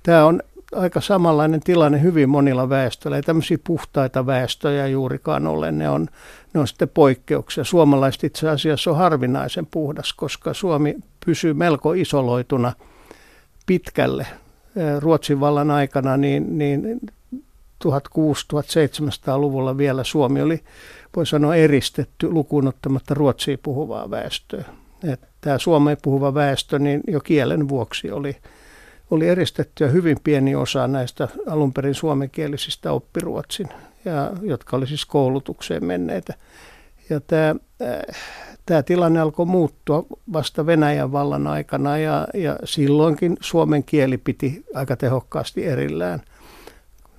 [0.02, 0.42] Tämä on
[0.74, 3.16] aika samanlainen tilanne hyvin monilla väestöillä.
[3.16, 5.72] Ei tämmöisiä puhtaita väestöjä juurikaan ole.
[5.72, 6.08] Ne on,
[6.54, 7.64] ne on sitten poikkeuksia.
[7.64, 12.72] Suomalaiset itse asiassa on harvinaisen puhdas, koska Suomi pysyy melko isoloituna
[13.66, 14.26] pitkälle.
[14.98, 17.00] Ruotsin vallan aikana niin, niin
[17.84, 20.60] 1600-1700-luvulla vielä Suomi oli,
[21.16, 24.64] voi sanoa, eristetty lukuun ottamatta ruotsia puhuvaa väestöä.
[25.40, 28.36] Tämä suomeen puhuva väestö niin jo kielen vuoksi oli
[29.10, 33.68] oli eristetty ja hyvin pieni osa näistä alun perin suomenkielisistä oppiruotsin,
[34.04, 36.34] ja, jotka oli siis koulutukseen menneitä.
[37.10, 38.16] Ja tämä, äh,
[38.66, 44.96] tämä tilanne alkoi muuttua vasta Venäjän vallan aikana ja, ja silloinkin suomen kieli piti aika
[44.96, 46.20] tehokkaasti erillään.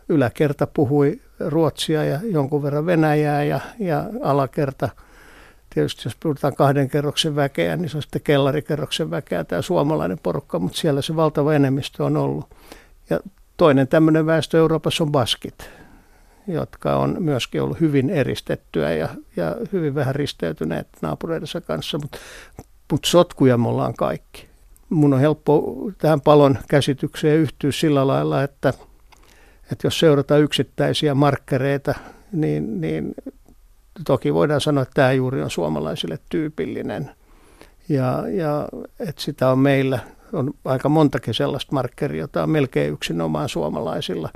[0.10, 4.90] Yläkerta puhui ruotsia ja jonkun verran venäjää ja, ja alakerta–
[5.76, 10.60] Tietysti jos puhutaan kahden kerroksen väkeä, niin se on sitten kellarikerroksen väkeä tämä suomalainen porukka,
[10.60, 12.46] mutta siellä se valtava enemmistö on ollut.
[13.10, 13.20] Ja
[13.58, 15.70] toinen tämmöinen väestö Euroopassa on baskit,
[16.48, 22.18] jotka on myöskin ollut hyvin eristettyä ja, ja hyvin vähän risteytyneet naapureidensa kanssa, mutta,
[22.92, 24.48] mutta sotkuja me ollaan kaikki.
[24.90, 28.70] Mun on helppo tähän palon käsitykseen yhtyä sillä lailla, että,
[29.72, 31.96] että jos seurataan yksittäisiä markkereita,
[32.32, 33.14] niin, niin
[34.06, 37.12] toki voidaan sanoa, että tämä juuri on suomalaisille tyypillinen.
[37.90, 38.68] Ja, ja
[39.00, 40.00] että sitä on meillä,
[40.36, 44.30] on aika montakin sellaista markkeria, jota on melkein yksinomaan suomalaisilla.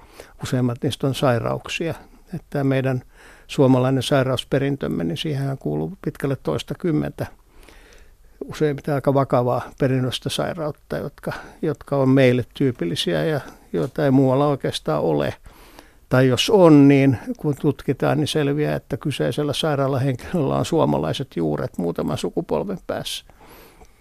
[0.44, 1.94] Useimmat niistä on sairauksia.
[2.36, 3.02] Että meidän
[3.48, 7.28] suomalainen sairausperintömme, niin siihen kuuluu pitkälle toista kymmentä
[8.46, 13.40] useimmiten aika vakavaa perinnöstä sairautta, jotka, jotka on meille tyypillisiä ja
[13.74, 15.34] joita ei muualla oikeastaan ole–
[16.10, 22.18] tai jos on, niin kun tutkitaan, niin selviää, että kyseisellä sairaalahenkilöllä on suomalaiset juuret muutaman
[22.18, 23.26] sukupolven päässä.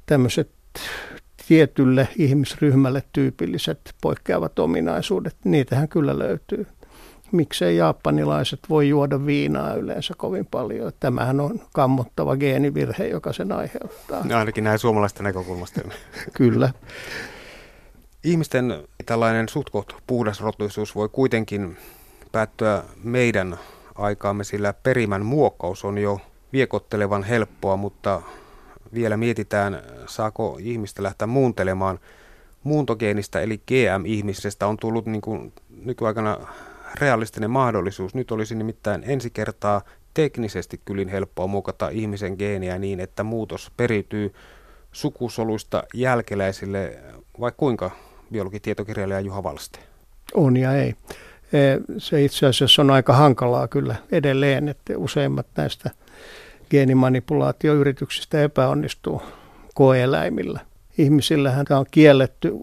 [0.07, 0.51] Tämmöiset
[1.49, 6.67] tietylle ihmisryhmälle tyypilliset poikkeavat ominaisuudet, niitähän kyllä löytyy.
[7.33, 10.93] Miksei japanilaiset voi juoda viinaa yleensä kovin paljon?
[11.01, 14.25] Tämähän on kammottava geenivirhe, joka sen aiheuttaa.
[14.29, 15.81] Ja ainakin näin suomalaisten näkökulmasta.
[16.37, 16.73] kyllä.
[18.25, 21.77] Ihmisten tällainen sutkot puhdasrotuisuus voi kuitenkin
[22.33, 23.59] päättyä meidän
[23.95, 26.21] aikaamme, sillä perimän muokkaus on jo
[26.53, 28.23] viekottelevan helppoa, mutta
[28.95, 31.99] vielä mietitään, saako ihmistä lähteä muuntelemaan
[32.63, 35.53] muuntogeenistä, eli GM-ihmisestä on tullut niin kuin
[35.85, 36.39] nykyaikana
[37.01, 38.15] realistinen mahdollisuus.
[38.15, 39.83] Nyt olisi nimittäin ensi kertaa
[40.15, 44.35] teknisesti kyllin helppoa muokata ihmisen geeniä niin, että muutos periytyy
[44.93, 46.99] sukusoluista jälkeläisille,
[47.41, 47.91] vai kuinka
[48.33, 49.79] biologitietokirjailija Juha Valste?
[50.35, 50.95] On ja ei.
[51.53, 51.59] E,
[51.99, 55.91] se itse asiassa on aika hankalaa kyllä edelleen, että useimmat näistä
[56.71, 59.23] geenimanipulaatioyrityksistä epäonnistuu
[59.75, 60.61] koeeläimillä.
[60.99, 62.55] Ihmisillähän tämä on kielletty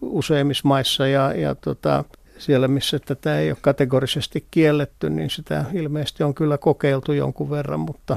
[0.00, 2.04] useimmissa maissa ja, ja tota,
[2.38, 7.80] siellä, missä tätä ei ole kategorisesti kielletty, niin sitä ilmeisesti on kyllä kokeiltu jonkun verran,
[7.80, 8.16] mutta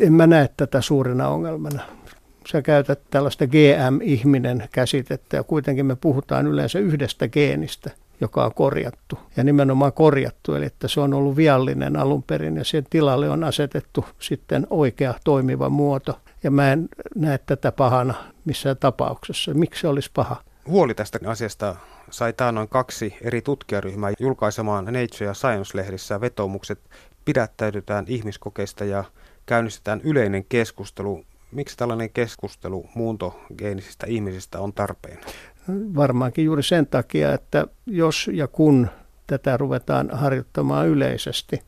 [0.00, 1.82] en mä näe tätä suurena ongelmana.
[2.52, 9.18] Sä käytät tällaista GM-ihminen käsitettä ja kuitenkin me puhutaan yleensä yhdestä geenistä– joka on korjattu.
[9.36, 13.44] Ja nimenomaan korjattu, eli että se on ollut viallinen alun perin ja sen tilalle on
[13.44, 16.18] asetettu sitten oikea toimiva muoto.
[16.42, 19.54] Ja mä en näe tätä pahana missään tapauksessa.
[19.54, 20.36] Miksi se olisi paha?
[20.68, 21.76] Huoli tästä asiasta
[22.10, 26.78] sai noin kaksi eri tutkijaryhmää julkaisemaan Nature ja Science-lehdissä vetomukset
[27.24, 29.04] pidättäydytään ihmiskokeista ja
[29.46, 31.24] käynnistetään yleinen keskustelu.
[31.52, 35.18] Miksi tällainen keskustelu muuntogeenisistä ihmisistä on tarpeen?
[35.68, 38.88] Varmaankin juuri sen takia, että jos ja kun
[39.26, 41.62] tätä ruvetaan harjoittamaan yleisesti,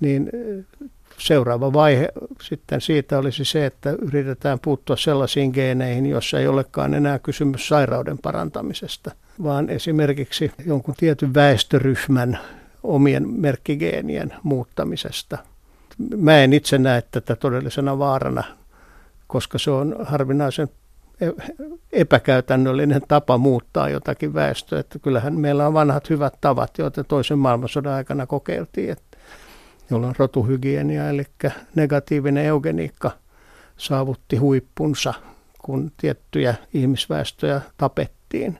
[0.00, 0.30] niin
[1.18, 2.08] seuraava vaihe
[2.42, 8.18] sitten siitä olisi se, että yritetään puuttua sellaisiin geeneihin, joissa ei olekaan enää kysymys sairauden
[8.18, 9.10] parantamisesta,
[9.42, 12.38] vaan esimerkiksi jonkun tietyn väestöryhmän
[12.82, 15.38] omien merkkigeenien muuttamisesta.
[16.16, 18.44] Mä en itse näe tätä todellisena vaarana,
[19.26, 20.68] koska se on harvinaisen
[21.92, 24.80] epäkäytännöllinen tapa muuttaa jotakin väestöä.
[24.80, 29.18] Että kyllähän meillä on vanhat hyvät tavat, joita toisen maailmansodan aikana kokeiltiin, että,
[29.90, 31.24] jolloin rotuhygienia, eli
[31.74, 33.10] negatiivinen eugeniikka
[33.76, 35.14] saavutti huippunsa,
[35.58, 38.58] kun tiettyjä ihmisväestöjä tapettiin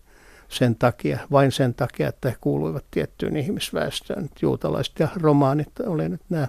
[0.48, 4.28] sen takia, vain sen takia, että he kuuluivat tiettyyn ihmisväestöön.
[4.42, 6.48] Juutalaiset ja romaanit olivat nyt nämä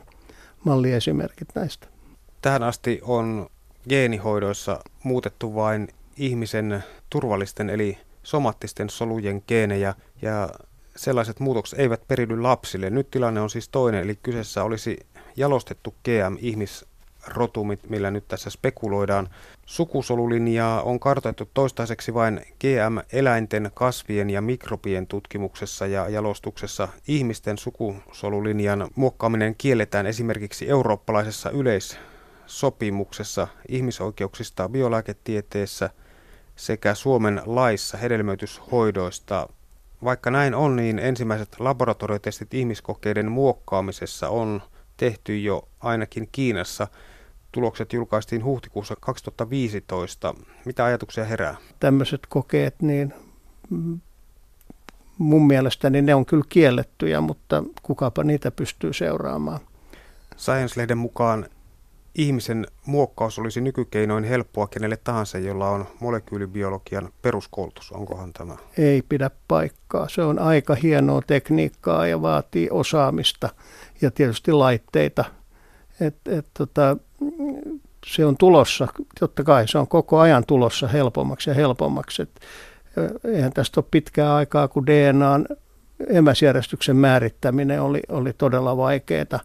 [0.63, 1.87] malliesimerkit näistä.
[2.41, 3.47] Tähän asti on
[3.89, 5.87] geenihoidoissa muutettu vain
[6.21, 10.49] ihmisen turvallisten eli somaattisten solujen geenejä ja
[10.95, 12.89] sellaiset muutokset eivät periydy lapsille.
[12.89, 14.99] Nyt tilanne on siis toinen, eli kyseessä olisi
[15.35, 19.29] jalostettu GM-ihmisrotu, millä nyt tässä spekuloidaan.
[19.65, 26.87] Sukusolulinjaa on kartoitettu toistaiseksi vain GM-eläinten, kasvien ja mikrobien tutkimuksessa ja jalostuksessa.
[27.07, 35.89] Ihmisten sukusolulinjan muokkaaminen kielletään esimerkiksi eurooppalaisessa yleissopimuksessa ihmisoikeuksista biolääketieteessä
[36.61, 39.49] sekä Suomen laissa hedelmöityshoidoista
[40.03, 44.61] vaikka näin on, niin ensimmäiset laboratoriotestit ihmiskokeiden muokkaamisessa on
[44.97, 46.87] tehty jo ainakin Kiinassa.
[47.51, 50.35] Tulokset julkaistiin huhtikuussa 2015.
[50.65, 51.55] Mitä ajatuksia herää?
[51.79, 53.13] Tämmöiset kokeet, niin
[55.17, 59.59] mun mielestäni ne on kyllä kiellettyjä, mutta kukapa niitä pystyy seuraamaan.
[60.37, 61.45] Science-lehden mukaan
[62.15, 67.91] ihmisen muokkaus olisi nykykeinoin helppoa kenelle tahansa, jolla on molekyylibiologian peruskoulutus.
[67.91, 68.55] Onkohan tämä?
[68.77, 70.09] Ei pidä paikkaa.
[70.09, 73.49] Se on aika hienoa tekniikkaa ja vaatii osaamista
[74.01, 75.25] ja tietysti laitteita.
[76.01, 76.97] Et, et, tota,
[78.05, 78.87] se on tulossa,
[79.19, 82.21] totta kai se on koko ajan tulossa helpommaksi ja helpommaksi.
[82.21, 82.41] Et,
[83.23, 85.45] eihän tästä ole pitkää aikaa, kun DNAn
[86.09, 89.39] emäsjärjestyksen määrittäminen oli, oli todella vaikeaa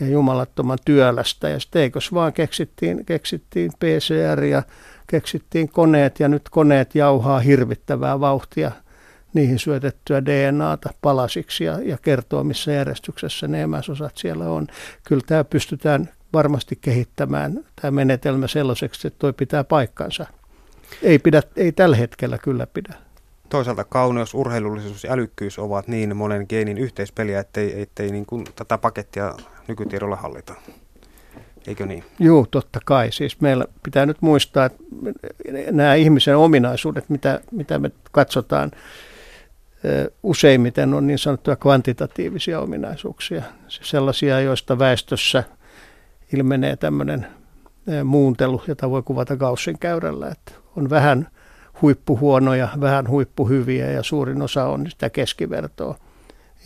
[0.00, 1.48] ja jumalattoman työlästä.
[1.48, 4.62] Ja sitten eikös vaan keksittiin, keksittiin PCR ja
[5.06, 8.72] keksittiin koneet ja nyt koneet jauhaa hirvittävää vauhtia
[9.34, 14.66] niihin syötettyä DNAta palasiksi ja, ja kertoo, missä järjestyksessä ne emäsosat siellä on.
[15.04, 20.26] Kyllä tämä pystytään varmasti kehittämään, tämä menetelmä sellaiseksi, että toi pitää paikkansa.
[21.02, 22.94] Ei, pidä, ei tällä hetkellä kyllä pidä.
[23.52, 28.78] Toisaalta kauneus, urheilullisuus ja älykkyys ovat niin monen geenin yhteispeliä, ettei, ettei niin kuin tätä
[28.78, 29.34] pakettia
[29.68, 30.54] nykytiedolla hallita.
[31.66, 32.04] Eikö niin?
[32.18, 33.12] Joo, totta kai.
[33.12, 34.82] Siis meillä pitää nyt muistaa, että
[35.70, 38.70] nämä ihmisen ominaisuudet, mitä, mitä me katsotaan,
[40.22, 43.42] useimmiten on niin sanottuja kvantitatiivisia ominaisuuksia.
[43.68, 45.44] Sellaisia, joista väestössä
[46.32, 47.26] ilmenee tämmöinen
[48.04, 51.28] muuntelu, jota voi kuvata Gaussin käyrällä, että on vähän
[51.82, 55.96] huippuhuonoja, vähän huippuhyviä ja suurin osa on sitä keskivertoa.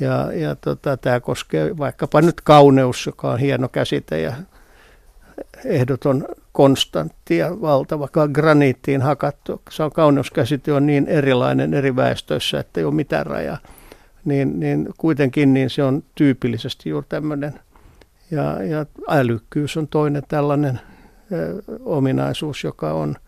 [0.01, 4.33] Ja, ja tota, tämä koskee vaikkapa nyt kauneus, joka on hieno käsite ja
[5.65, 9.63] ehdoton konstantti ja valtava, graniittiin hakattu.
[9.71, 13.59] Se on kauneuskäsite on niin erilainen eri väestöissä, että ei ole mitään rajaa.
[14.25, 17.61] Niin, niin kuitenkin niin se on tyypillisesti juuri tämmöinen.
[18.31, 20.81] Ja, ja älykkyys on toinen tällainen
[21.33, 23.17] ö, ominaisuus, joka on–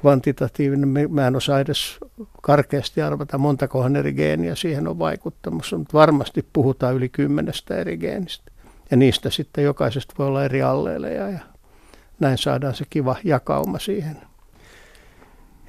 [0.00, 1.10] kvantitatiivinen.
[1.10, 1.98] Mä en osaa edes
[2.42, 8.52] karkeasti arvata, montakohan eri geeniä siihen on vaikuttamassa, mutta varmasti puhutaan yli kymmenestä eri geenistä.
[8.90, 11.38] Ja niistä sitten jokaisesta voi olla eri alleleja ja
[12.20, 14.16] näin saadaan se kiva jakauma siihen.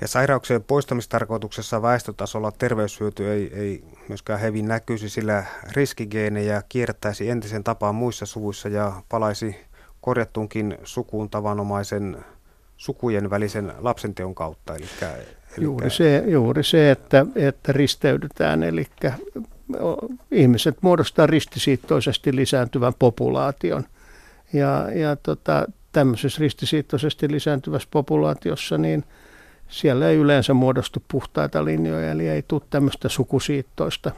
[0.02, 7.96] Ja sairauksien poistamistarkoituksessa väestötasolla terveyshyöty ei, ei myöskään hevin näkyisi, sillä riskigeenejä kiertäisi entisen tapaan
[7.96, 9.56] muissa suvuissa ja palaisi
[10.02, 12.26] korjattuunkin sukuun tavanomaisen
[12.80, 14.76] sukujen välisen lapsenteon kautta.
[14.76, 14.86] Eli,
[15.58, 18.88] eli juuri, se, juuri se, että, että risteydytään, eli
[20.32, 23.84] ihmiset muodostaa ristisiittoisesti lisääntyvän populaation.
[24.54, 29.04] Ja, ja tota, tämmöisessä ristisiittoisesti lisääntyvässä populaatiossa, niin
[29.68, 34.12] siellä ei yleensä muodostu puhtaita linjoja, eli ei tule tämmöistä sukusiittoista.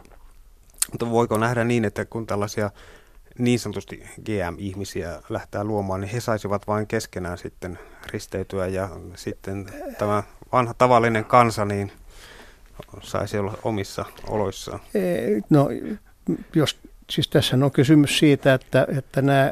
[0.91, 2.71] Mutta voiko nähdä niin, että kun tällaisia
[3.37, 7.79] niin sanotusti GM-ihmisiä lähtää luomaan, niin he saisivat vain keskenään sitten
[8.11, 9.65] risteytyä ja sitten
[9.97, 11.91] tämä vanha tavallinen kansa niin
[13.01, 14.79] saisi olla omissa oloissaan.
[15.49, 15.69] No,
[16.55, 19.51] jos, siis tässä on kysymys siitä, että, että nämä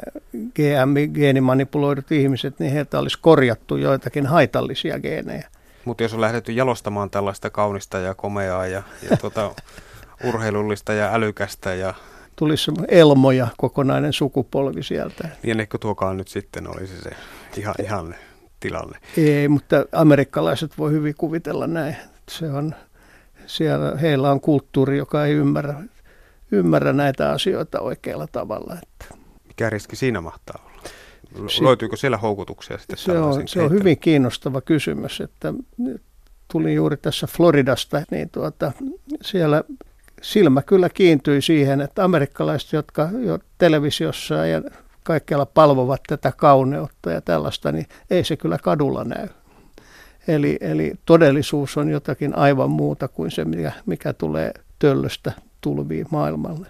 [0.54, 5.48] GM-geenimanipuloidut ihmiset, niin heiltä olisi korjattu joitakin haitallisia geenejä.
[5.84, 9.54] Mutta jos on lähdetty jalostamaan tällaista kaunista ja komeaa ja, ja tuota,
[10.28, 11.94] urheilullista ja älykästä ja
[12.40, 15.28] tulisi elmoja kokonainen sukupolvi sieltä.
[15.42, 17.10] Niin ehkä tuokaan nyt sitten olisi se
[17.56, 18.14] ihan, ihan
[18.60, 18.98] tilanne.
[19.16, 21.96] Ei, mutta amerikkalaiset voi hyvin kuvitella näin.
[22.28, 22.74] Se on,
[23.46, 25.74] siellä, heillä on kulttuuri, joka ei ymmärrä,
[26.52, 28.76] ymmärrä näitä asioita oikealla tavalla.
[28.82, 29.14] Että.
[29.48, 30.82] Mikä riski siinä mahtaa olla?
[31.60, 35.54] Löytyykö siellä houkutuksia sitten se on, se on hyvin kiinnostava kysymys, että
[36.52, 38.72] tuli juuri tässä Floridasta, niin tuota,
[39.22, 39.64] siellä
[40.20, 44.62] silmä kyllä kiintyi siihen, että amerikkalaiset, jotka jo televisiossa ja
[45.04, 49.28] kaikkialla palvovat tätä kauneutta ja tällaista, niin ei se kyllä kadulla näy.
[50.28, 56.66] Eli, eli todellisuus on jotakin aivan muuta kuin se, mikä, mikä tulee töllöstä tulviin maailmalle.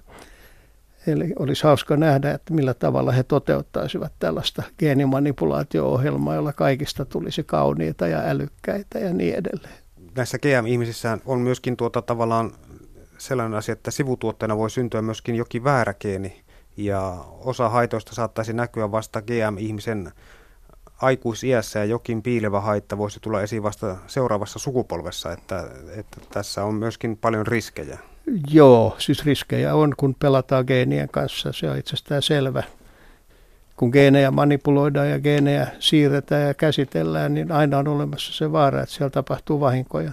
[1.07, 8.07] Eli olisi hauska nähdä, että millä tavalla he toteuttaisivat tällaista geenimanipulaatio-ohjelmaa, jolla kaikista tulisi kauniita
[8.07, 9.75] ja älykkäitä ja niin edelleen.
[10.17, 12.53] Näissä GM-ihmisissä on myöskin tuota tavallaan
[13.21, 16.43] sellainen asia, että sivutuotteena voi syntyä myöskin jokin väärä geeni,
[16.77, 20.13] ja osa haitoista saattaisi näkyä vasta GM-ihmisen
[21.03, 26.75] aikuisiässä ja jokin piilevä haitta voisi tulla esiin vasta seuraavassa sukupolvessa, että, että tässä on
[26.75, 27.99] myöskin paljon riskejä.
[28.51, 32.63] Joo, siis riskejä on, kun pelataan geenien kanssa, se on itsestään selvä.
[33.77, 38.95] Kun geenejä manipuloidaan ja geenejä siirretään ja käsitellään, niin aina on olemassa se vaara, että
[38.95, 40.13] siellä tapahtuu vahinkoja.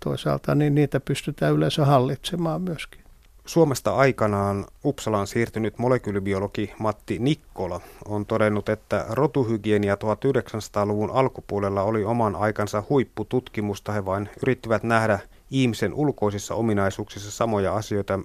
[0.00, 3.00] Toisaalta niin niitä pystytään yleensä hallitsemaan myöskin.
[3.46, 12.36] Suomesta aikanaan Uppsalaan siirtynyt molekyylibiologi Matti Nikkola on todennut, että rotuhygienia 1900-luvun alkupuolella oli oman
[12.36, 13.92] aikansa huippututkimusta.
[13.92, 15.18] He vain yrittivät nähdä
[15.50, 18.20] ihmisen ulkoisissa ominaisuuksissa samoja asioita,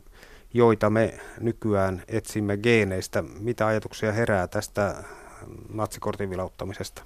[0.54, 3.24] joita me nykyään etsimme geeneistä.
[3.40, 5.04] Mitä ajatuksia herää tästä
[5.74, 7.04] natsikortin vilauttamisesta?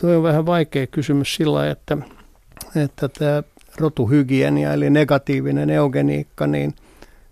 [0.00, 1.98] Tuo on vähän vaikea kysymys sillä että,
[2.76, 3.42] että tämä
[3.76, 6.74] rotuhygienia eli negatiivinen eugeniikka, niin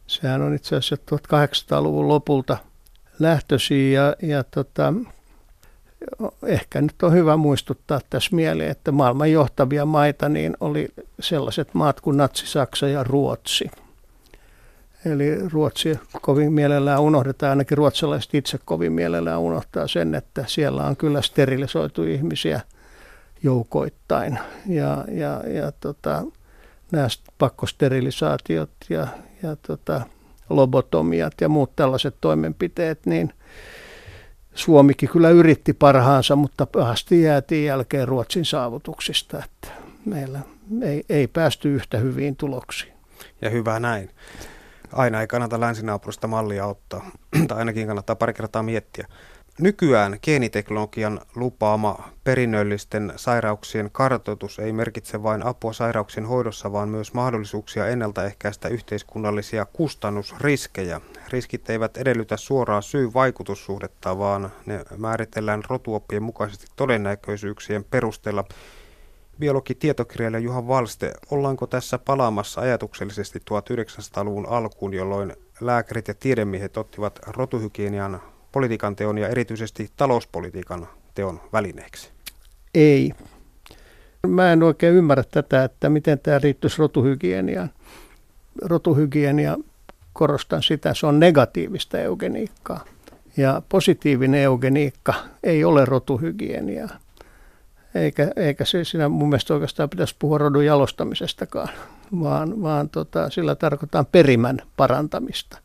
[0.07, 2.57] sehän on itse asiassa 1800-luvun lopulta
[3.18, 4.95] lähtöisin ja, ja tota,
[6.47, 10.89] ehkä nyt on hyvä muistuttaa tässä mieleen, että maailman johtavia maita niin oli
[11.20, 13.70] sellaiset maat kuin Natsi-Saksa ja Ruotsi.
[15.07, 20.97] Eli Ruotsi kovin mielellään unohdetaan, ainakin ruotsalaiset itse kovin mielellään unohtaa sen, että siellä on
[20.97, 22.61] kyllä sterilisoitu ihmisiä
[23.43, 24.38] joukoittain.
[24.66, 26.22] Ja, ja, ja tota,
[26.93, 29.07] nämä pakkosterilisaatiot ja,
[29.43, 30.01] ja tota,
[30.51, 33.32] lobotomiat ja muut tällaiset toimenpiteet, niin
[34.55, 39.68] Suomikin kyllä yritti parhaansa, mutta pahasti jäätiin jälkeen Ruotsin saavutuksista, että
[40.05, 40.40] meillä
[40.82, 42.93] ei, ei päästy yhtä hyviin tuloksiin.
[43.43, 44.11] Ja hyvä näin.
[44.93, 47.11] Aina ei kannata länsinaapurista mallia ottaa,
[47.49, 49.09] tai ainakin kannattaa pari kertaa miettiä.
[49.61, 57.89] Nykyään geeniteknologian lupaama perinnöllisten sairauksien kartoitus ei merkitse vain apua sairauksien hoidossa, vaan myös mahdollisuuksia
[57.89, 61.01] ennaltaehkäistä yhteiskunnallisia kustannusriskejä.
[61.29, 68.45] Riskit eivät edellytä suoraa syy-vaikutussuhdetta, vaan ne määritellään rotuoppien mukaisesti todennäköisyyksien perusteella.
[69.39, 77.19] Biologi tietokirjailija Juha Valste, ollaanko tässä palaamassa ajatuksellisesti 1900-luvun alkuun, jolloin lääkärit ja tiedemiehet ottivat
[77.27, 78.21] rotuhygienian
[78.53, 82.11] politiikan teon ja erityisesti talouspolitiikan teon välineeksi?
[82.75, 83.13] Ei.
[84.27, 87.71] Mä en oikein ymmärrä tätä, että miten tämä riittyisi rotuhygieniaan.
[88.63, 89.57] Rotuhygienia,
[90.13, 92.85] korostan sitä, se on negatiivista eugeniikkaa.
[93.37, 96.99] Ja positiivinen eugeniikka ei ole rotuhygieniaa.
[97.95, 101.69] Eikä, eikä se siinä mun mielestä oikeastaan pitäisi puhua rodun jalostamisestakaan,
[102.21, 105.59] vaan, vaan tota, sillä tarkoitetaan perimän parantamista.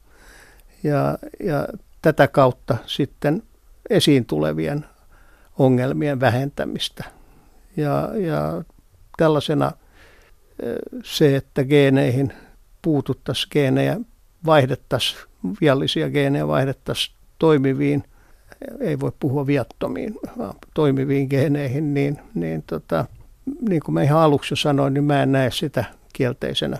[0.83, 1.67] Ja, ja
[2.07, 3.43] tätä kautta sitten
[3.89, 4.85] esiin tulevien
[5.57, 7.03] ongelmien vähentämistä.
[7.77, 8.63] Ja, ja
[9.17, 9.71] tällaisena
[11.03, 12.33] se, että geeneihin
[12.81, 13.99] puututtaisiin, geenejä
[14.45, 15.19] vaihdettaisiin,
[15.61, 18.03] viallisia geenejä vaihdettaisiin toimiviin,
[18.79, 23.05] ei voi puhua viattomiin, vaan toimiviin geeneihin, niin, niin, tota,
[23.69, 26.77] niin kuin mä ihan aluksi jo sanoin, niin mä en näe sitä kielteisenä.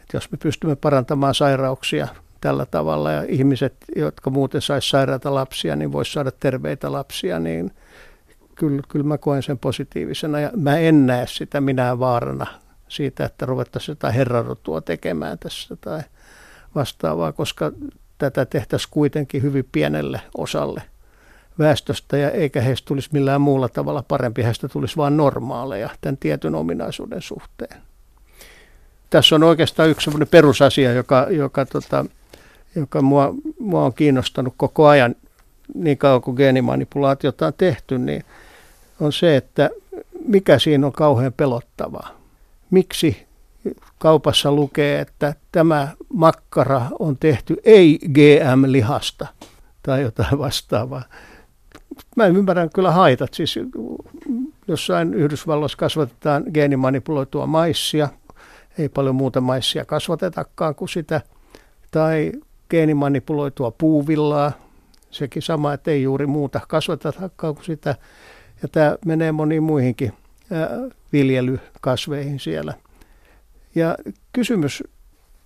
[0.00, 2.08] Että jos me pystymme parantamaan sairauksia
[2.40, 3.12] tällä tavalla.
[3.12, 7.70] Ja ihmiset, jotka muuten saisi sairaita lapsia, niin voisi saada terveitä lapsia, niin
[8.54, 10.40] kyllä, kyllä mä koen sen positiivisena.
[10.40, 12.46] Ja mä en näe sitä minä vaarana
[12.88, 16.00] siitä, että ruvettaisiin jotain herrarotua tekemään tässä tai
[16.74, 17.72] vastaavaa, koska
[18.18, 20.82] tätä tehtäisiin kuitenkin hyvin pienelle osalle
[21.58, 26.54] väestöstä ja eikä heistä tulisi millään muulla tavalla parempi, heistä tulisi vain normaaleja tämän tietyn
[26.54, 27.82] ominaisuuden suhteen.
[29.10, 32.04] Tässä on oikeastaan yksi perusasia, joka, joka tota,
[32.78, 35.14] joka mua, mua on kiinnostanut koko ajan
[35.74, 38.24] niin kauan kuin geenimanipulaatiota on tehty, niin
[39.00, 39.70] on se, että
[40.26, 42.10] mikä siinä on kauhean pelottavaa.
[42.70, 43.26] Miksi
[43.98, 49.26] kaupassa lukee, että tämä makkara on tehty ei GM-lihasta
[49.82, 51.02] tai jotain vastaavaa.
[52.16, 53.34] Mä ymmärrän kyllä haitat.
[53.34, 53.58] Siis
[54.68, 58.08] jossain Yhdysvalloissa kasvatetaan geenimanipuloitua maissia,
[58.78, 61.20] ei paljon muuta maissia kasvatetakaan kuin sitä,
[61.90, 62.32] tai
[62.70, 64.52] geenimanipuloitua puuvillaa,
[65.10, 67.94] sekin sama, että ei juuri muuta kasvatetakaan kuin sitä.
[68.62, 70.12] Ja tämä menee moniin muihinkin
[71.12, 72.74] viljelykasveihin siellä.
[73.74, 73.96] Ja
[74.32, 74.84] kysymys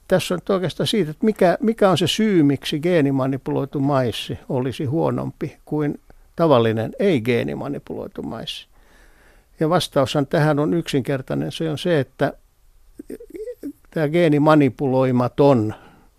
[0.08, 5.56] tässä on oikeastaan siitä, että mikä, mikä on se syy, miksi geenimanipuloitu maissi olisi huonompi
[5.64, 6.00] kuin
[6.36, 8.66] tavallinen ei-geenimanipuloitu maissi.
[9.60, 11.52] Ja vastaushan tähän on yksinkertainen.
[11.52, 12.32] Se on se, että
[13.90, 15.74] tämä geenimanipuloimaton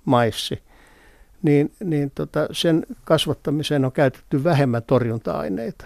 [0.05, 0.63] maissi–
[1.43, 5.85] niin, niin tota, sen kasvattamiseen on käytetty vähemmän torjunta-aineita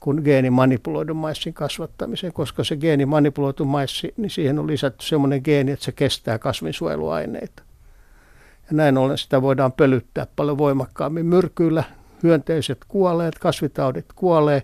[0.00, 5.84] kuin geenimanipuloidun maissin kasvattamiseen, koska se geenimanipuloitu maissi, niin siihen on lisätty semmoinen geeni, että
[5.84, 7.62] se kestää kasvinsuojeluaineita.
[8.70, 11.84] Ja näin ollen sitä voidaan pölyttää paljon voimakkaammin myrkyillä.
[12.22, 14.62] Hyönteiset kuolee, kasvitaudit kuolee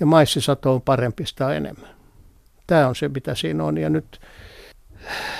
[0.00, 1.90] ja maissisato on parempi sitä enemmän.
[2.66, 3.78] Tämä on se, mitä siinä on.
[3.78, 4.20] Ja nyt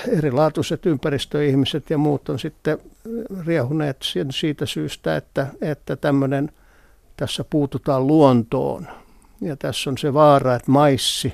[0.07, 2.77] erilaatuiset ympäristöihmiset ja muut on sitten
[3.45, 3.97] riehuneet
[4.31, 6.51] siitä syystä, että, että tämmöinen,
[7.17, 8.87] tässä puututaan luontoon.
[9.41, 11.33] Ja tässä on se vaara, että maissi,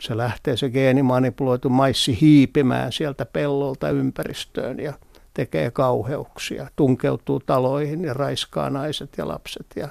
[0.00, 4.92] se lähtee se geenimanipuloitu maissi hiipimään sieltä pellolta ympäristöön ja
[5.34, 9.88] tekee kauheuksia, tunkeutuu taloihin ja raiskaa naiset ja lapset ja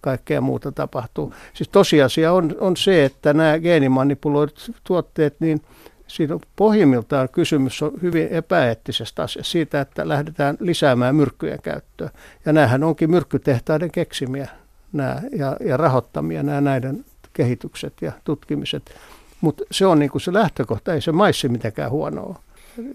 [0.00, 1.34] kaikkea muuta tapahtuu.
[1.54, 5.62] Siis tosiasia on, on se, että nämä geenimanipuloidut tuotteet, niin–
[6.16, 12.10] siinä on pohjimmiltaan kysymys on hyvin epäeettisestä asiasta, siitä, että lähdetään lisäämään myrkkyjen käyttöä.
[12.46, 14.48] Ja näähän onkin myrkkytehtaiden keksimiä
[14.92, 18.94] nämä, ja, ja rahoittamia nämä näiden kehitykset ja tutkimiset.
[19.40, 22.40] Mutta se on niin kuin se lähtökohta, ei se maissi mitenkään huonoa.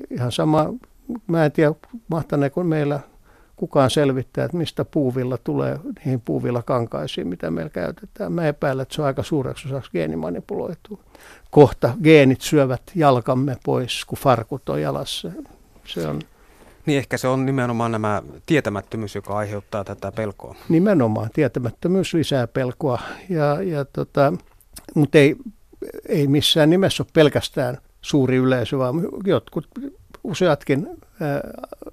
[0.09, 0.73] Ihan sama,
[1.27, 1.73] mä en tiedä
[2.07, 2.99] mahtaneeko meillä
[3.61, 8.31] kukaan selvittää, että mistä puuvilla tulee niihin puuvilla kankaisiin, mitä meillä käytetään.
[8.31, 11.03] Mä epäilen, että se on aika suureksi osaksi geenimanipuloitua.
[11.51, 15.31] Kohta geenit syövät jalkamme pois, kun farkut on jalassa.
[15.85, 16.21] Se on
[16.85, 20.55] niin ehkä se on nimenomaan nämä tietämättömyys, joka aiheuttaa tätä pelkoa.
[20.69, 24.33] Nimenomaan tietämättömyys lisää pelkoa, ja, ja tota,
[24.95, 25.35] mutta ei,
[26.09, 28.95] ei missään nimessä ole pelkästään suuri yleisö, vaan
[29.25, 29.67] jotkut
[30.23, 30.87] useatkin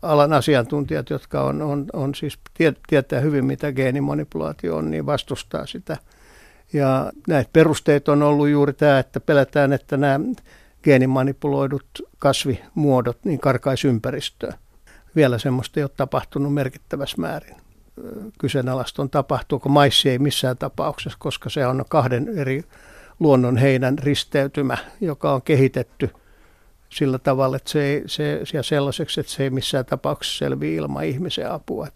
[0.02, 5.66] alan asiantuntijat, jotka on, on, on siis tie, tietää hyvin, mitä geenimanipulaatio on, niin vastustaa
[5.66, 5.96] sitä.
[6.72, 10.20] Ja näitä perusteet on ollut juuri tämä, että pelätään, että nämä
[10.82, 11.86] geenimanipuloidut
[12.18, 14.54] kasvimuodot niin karkaisi ympäristöön.
[15.16, 17.56] Vielä semmoista ei ole tapahtunut merkittävässä määrin.
[18.38, 22.64] Kyseenalaista on tapahtuuko maissi ei missään tapauksessa, koska se on kahden eri
[23.20, 26.10] luonnon heinän risteytymä, joka on kehitetty–
[26.88, 31.04] sillä tavalla, että se, ei, se ja sellaiseksi, että se ei missään tapauksessa selviä ilman
[31.04, 31.88] ihmisen apua.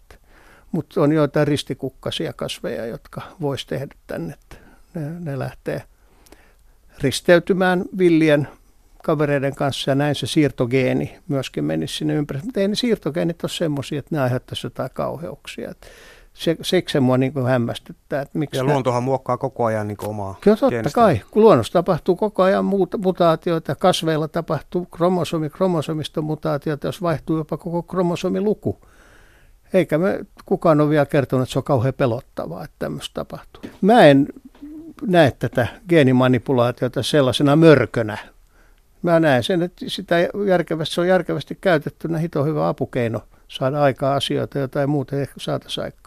[0.71, 4.55] Mutta on joitain ristikukkasia kasveja, jotka vois tehdä tänne, että
[4.93, 5.83] ne, ne lähtee
[7.01, 8.47] risteytymään villien
[9.03, 12.39] kavereiden kanssa ja näin se siirtogeeni myöskin menisi sinne ympäri.
[12.43, 15.71] Mutta ei ne siirtogeenit ole semmoisia, että ne aiheuttaisi jotain kauheuksia.
[15.71, 15.87] Että
[16.33, 18.21] se, siksi se mua niin hämmästyttää.
[18.21, 20.95] Että miksi ja luontohan muokkaa koko ajan niin omaa Kyllä totta geenistä.
[20.95, 21.21] kai.
[21.31, 27.83] Kun luonnossa tapahtuu koko ajan muuta, mutaatioita, kasveilla tapahtuu kromosomi, kromosomistomutaatioita, jos vaihtuu jopa koko
[27.83, 28.79] kromosomiluku.
[29.73, 33.63] Eikä me kukaan ole vielä kertonut, että se on kauhean pelottavaa, että tämmöistä tapahtuu.
[33.81, 34.27] Mä en
[35.01, 38.17] näe tätä geenimanipulaatiota sellaisena mörkönä.
[39.01, 40.15] Mä näen sen, että sitä
[40.47, 45.33] järkevästi, se on järkevästi käytettynä hito hyvä apukeino saada aikaa asioita, joita ei muuten ehkä
[45.37, 46.02] saataisi aikaa.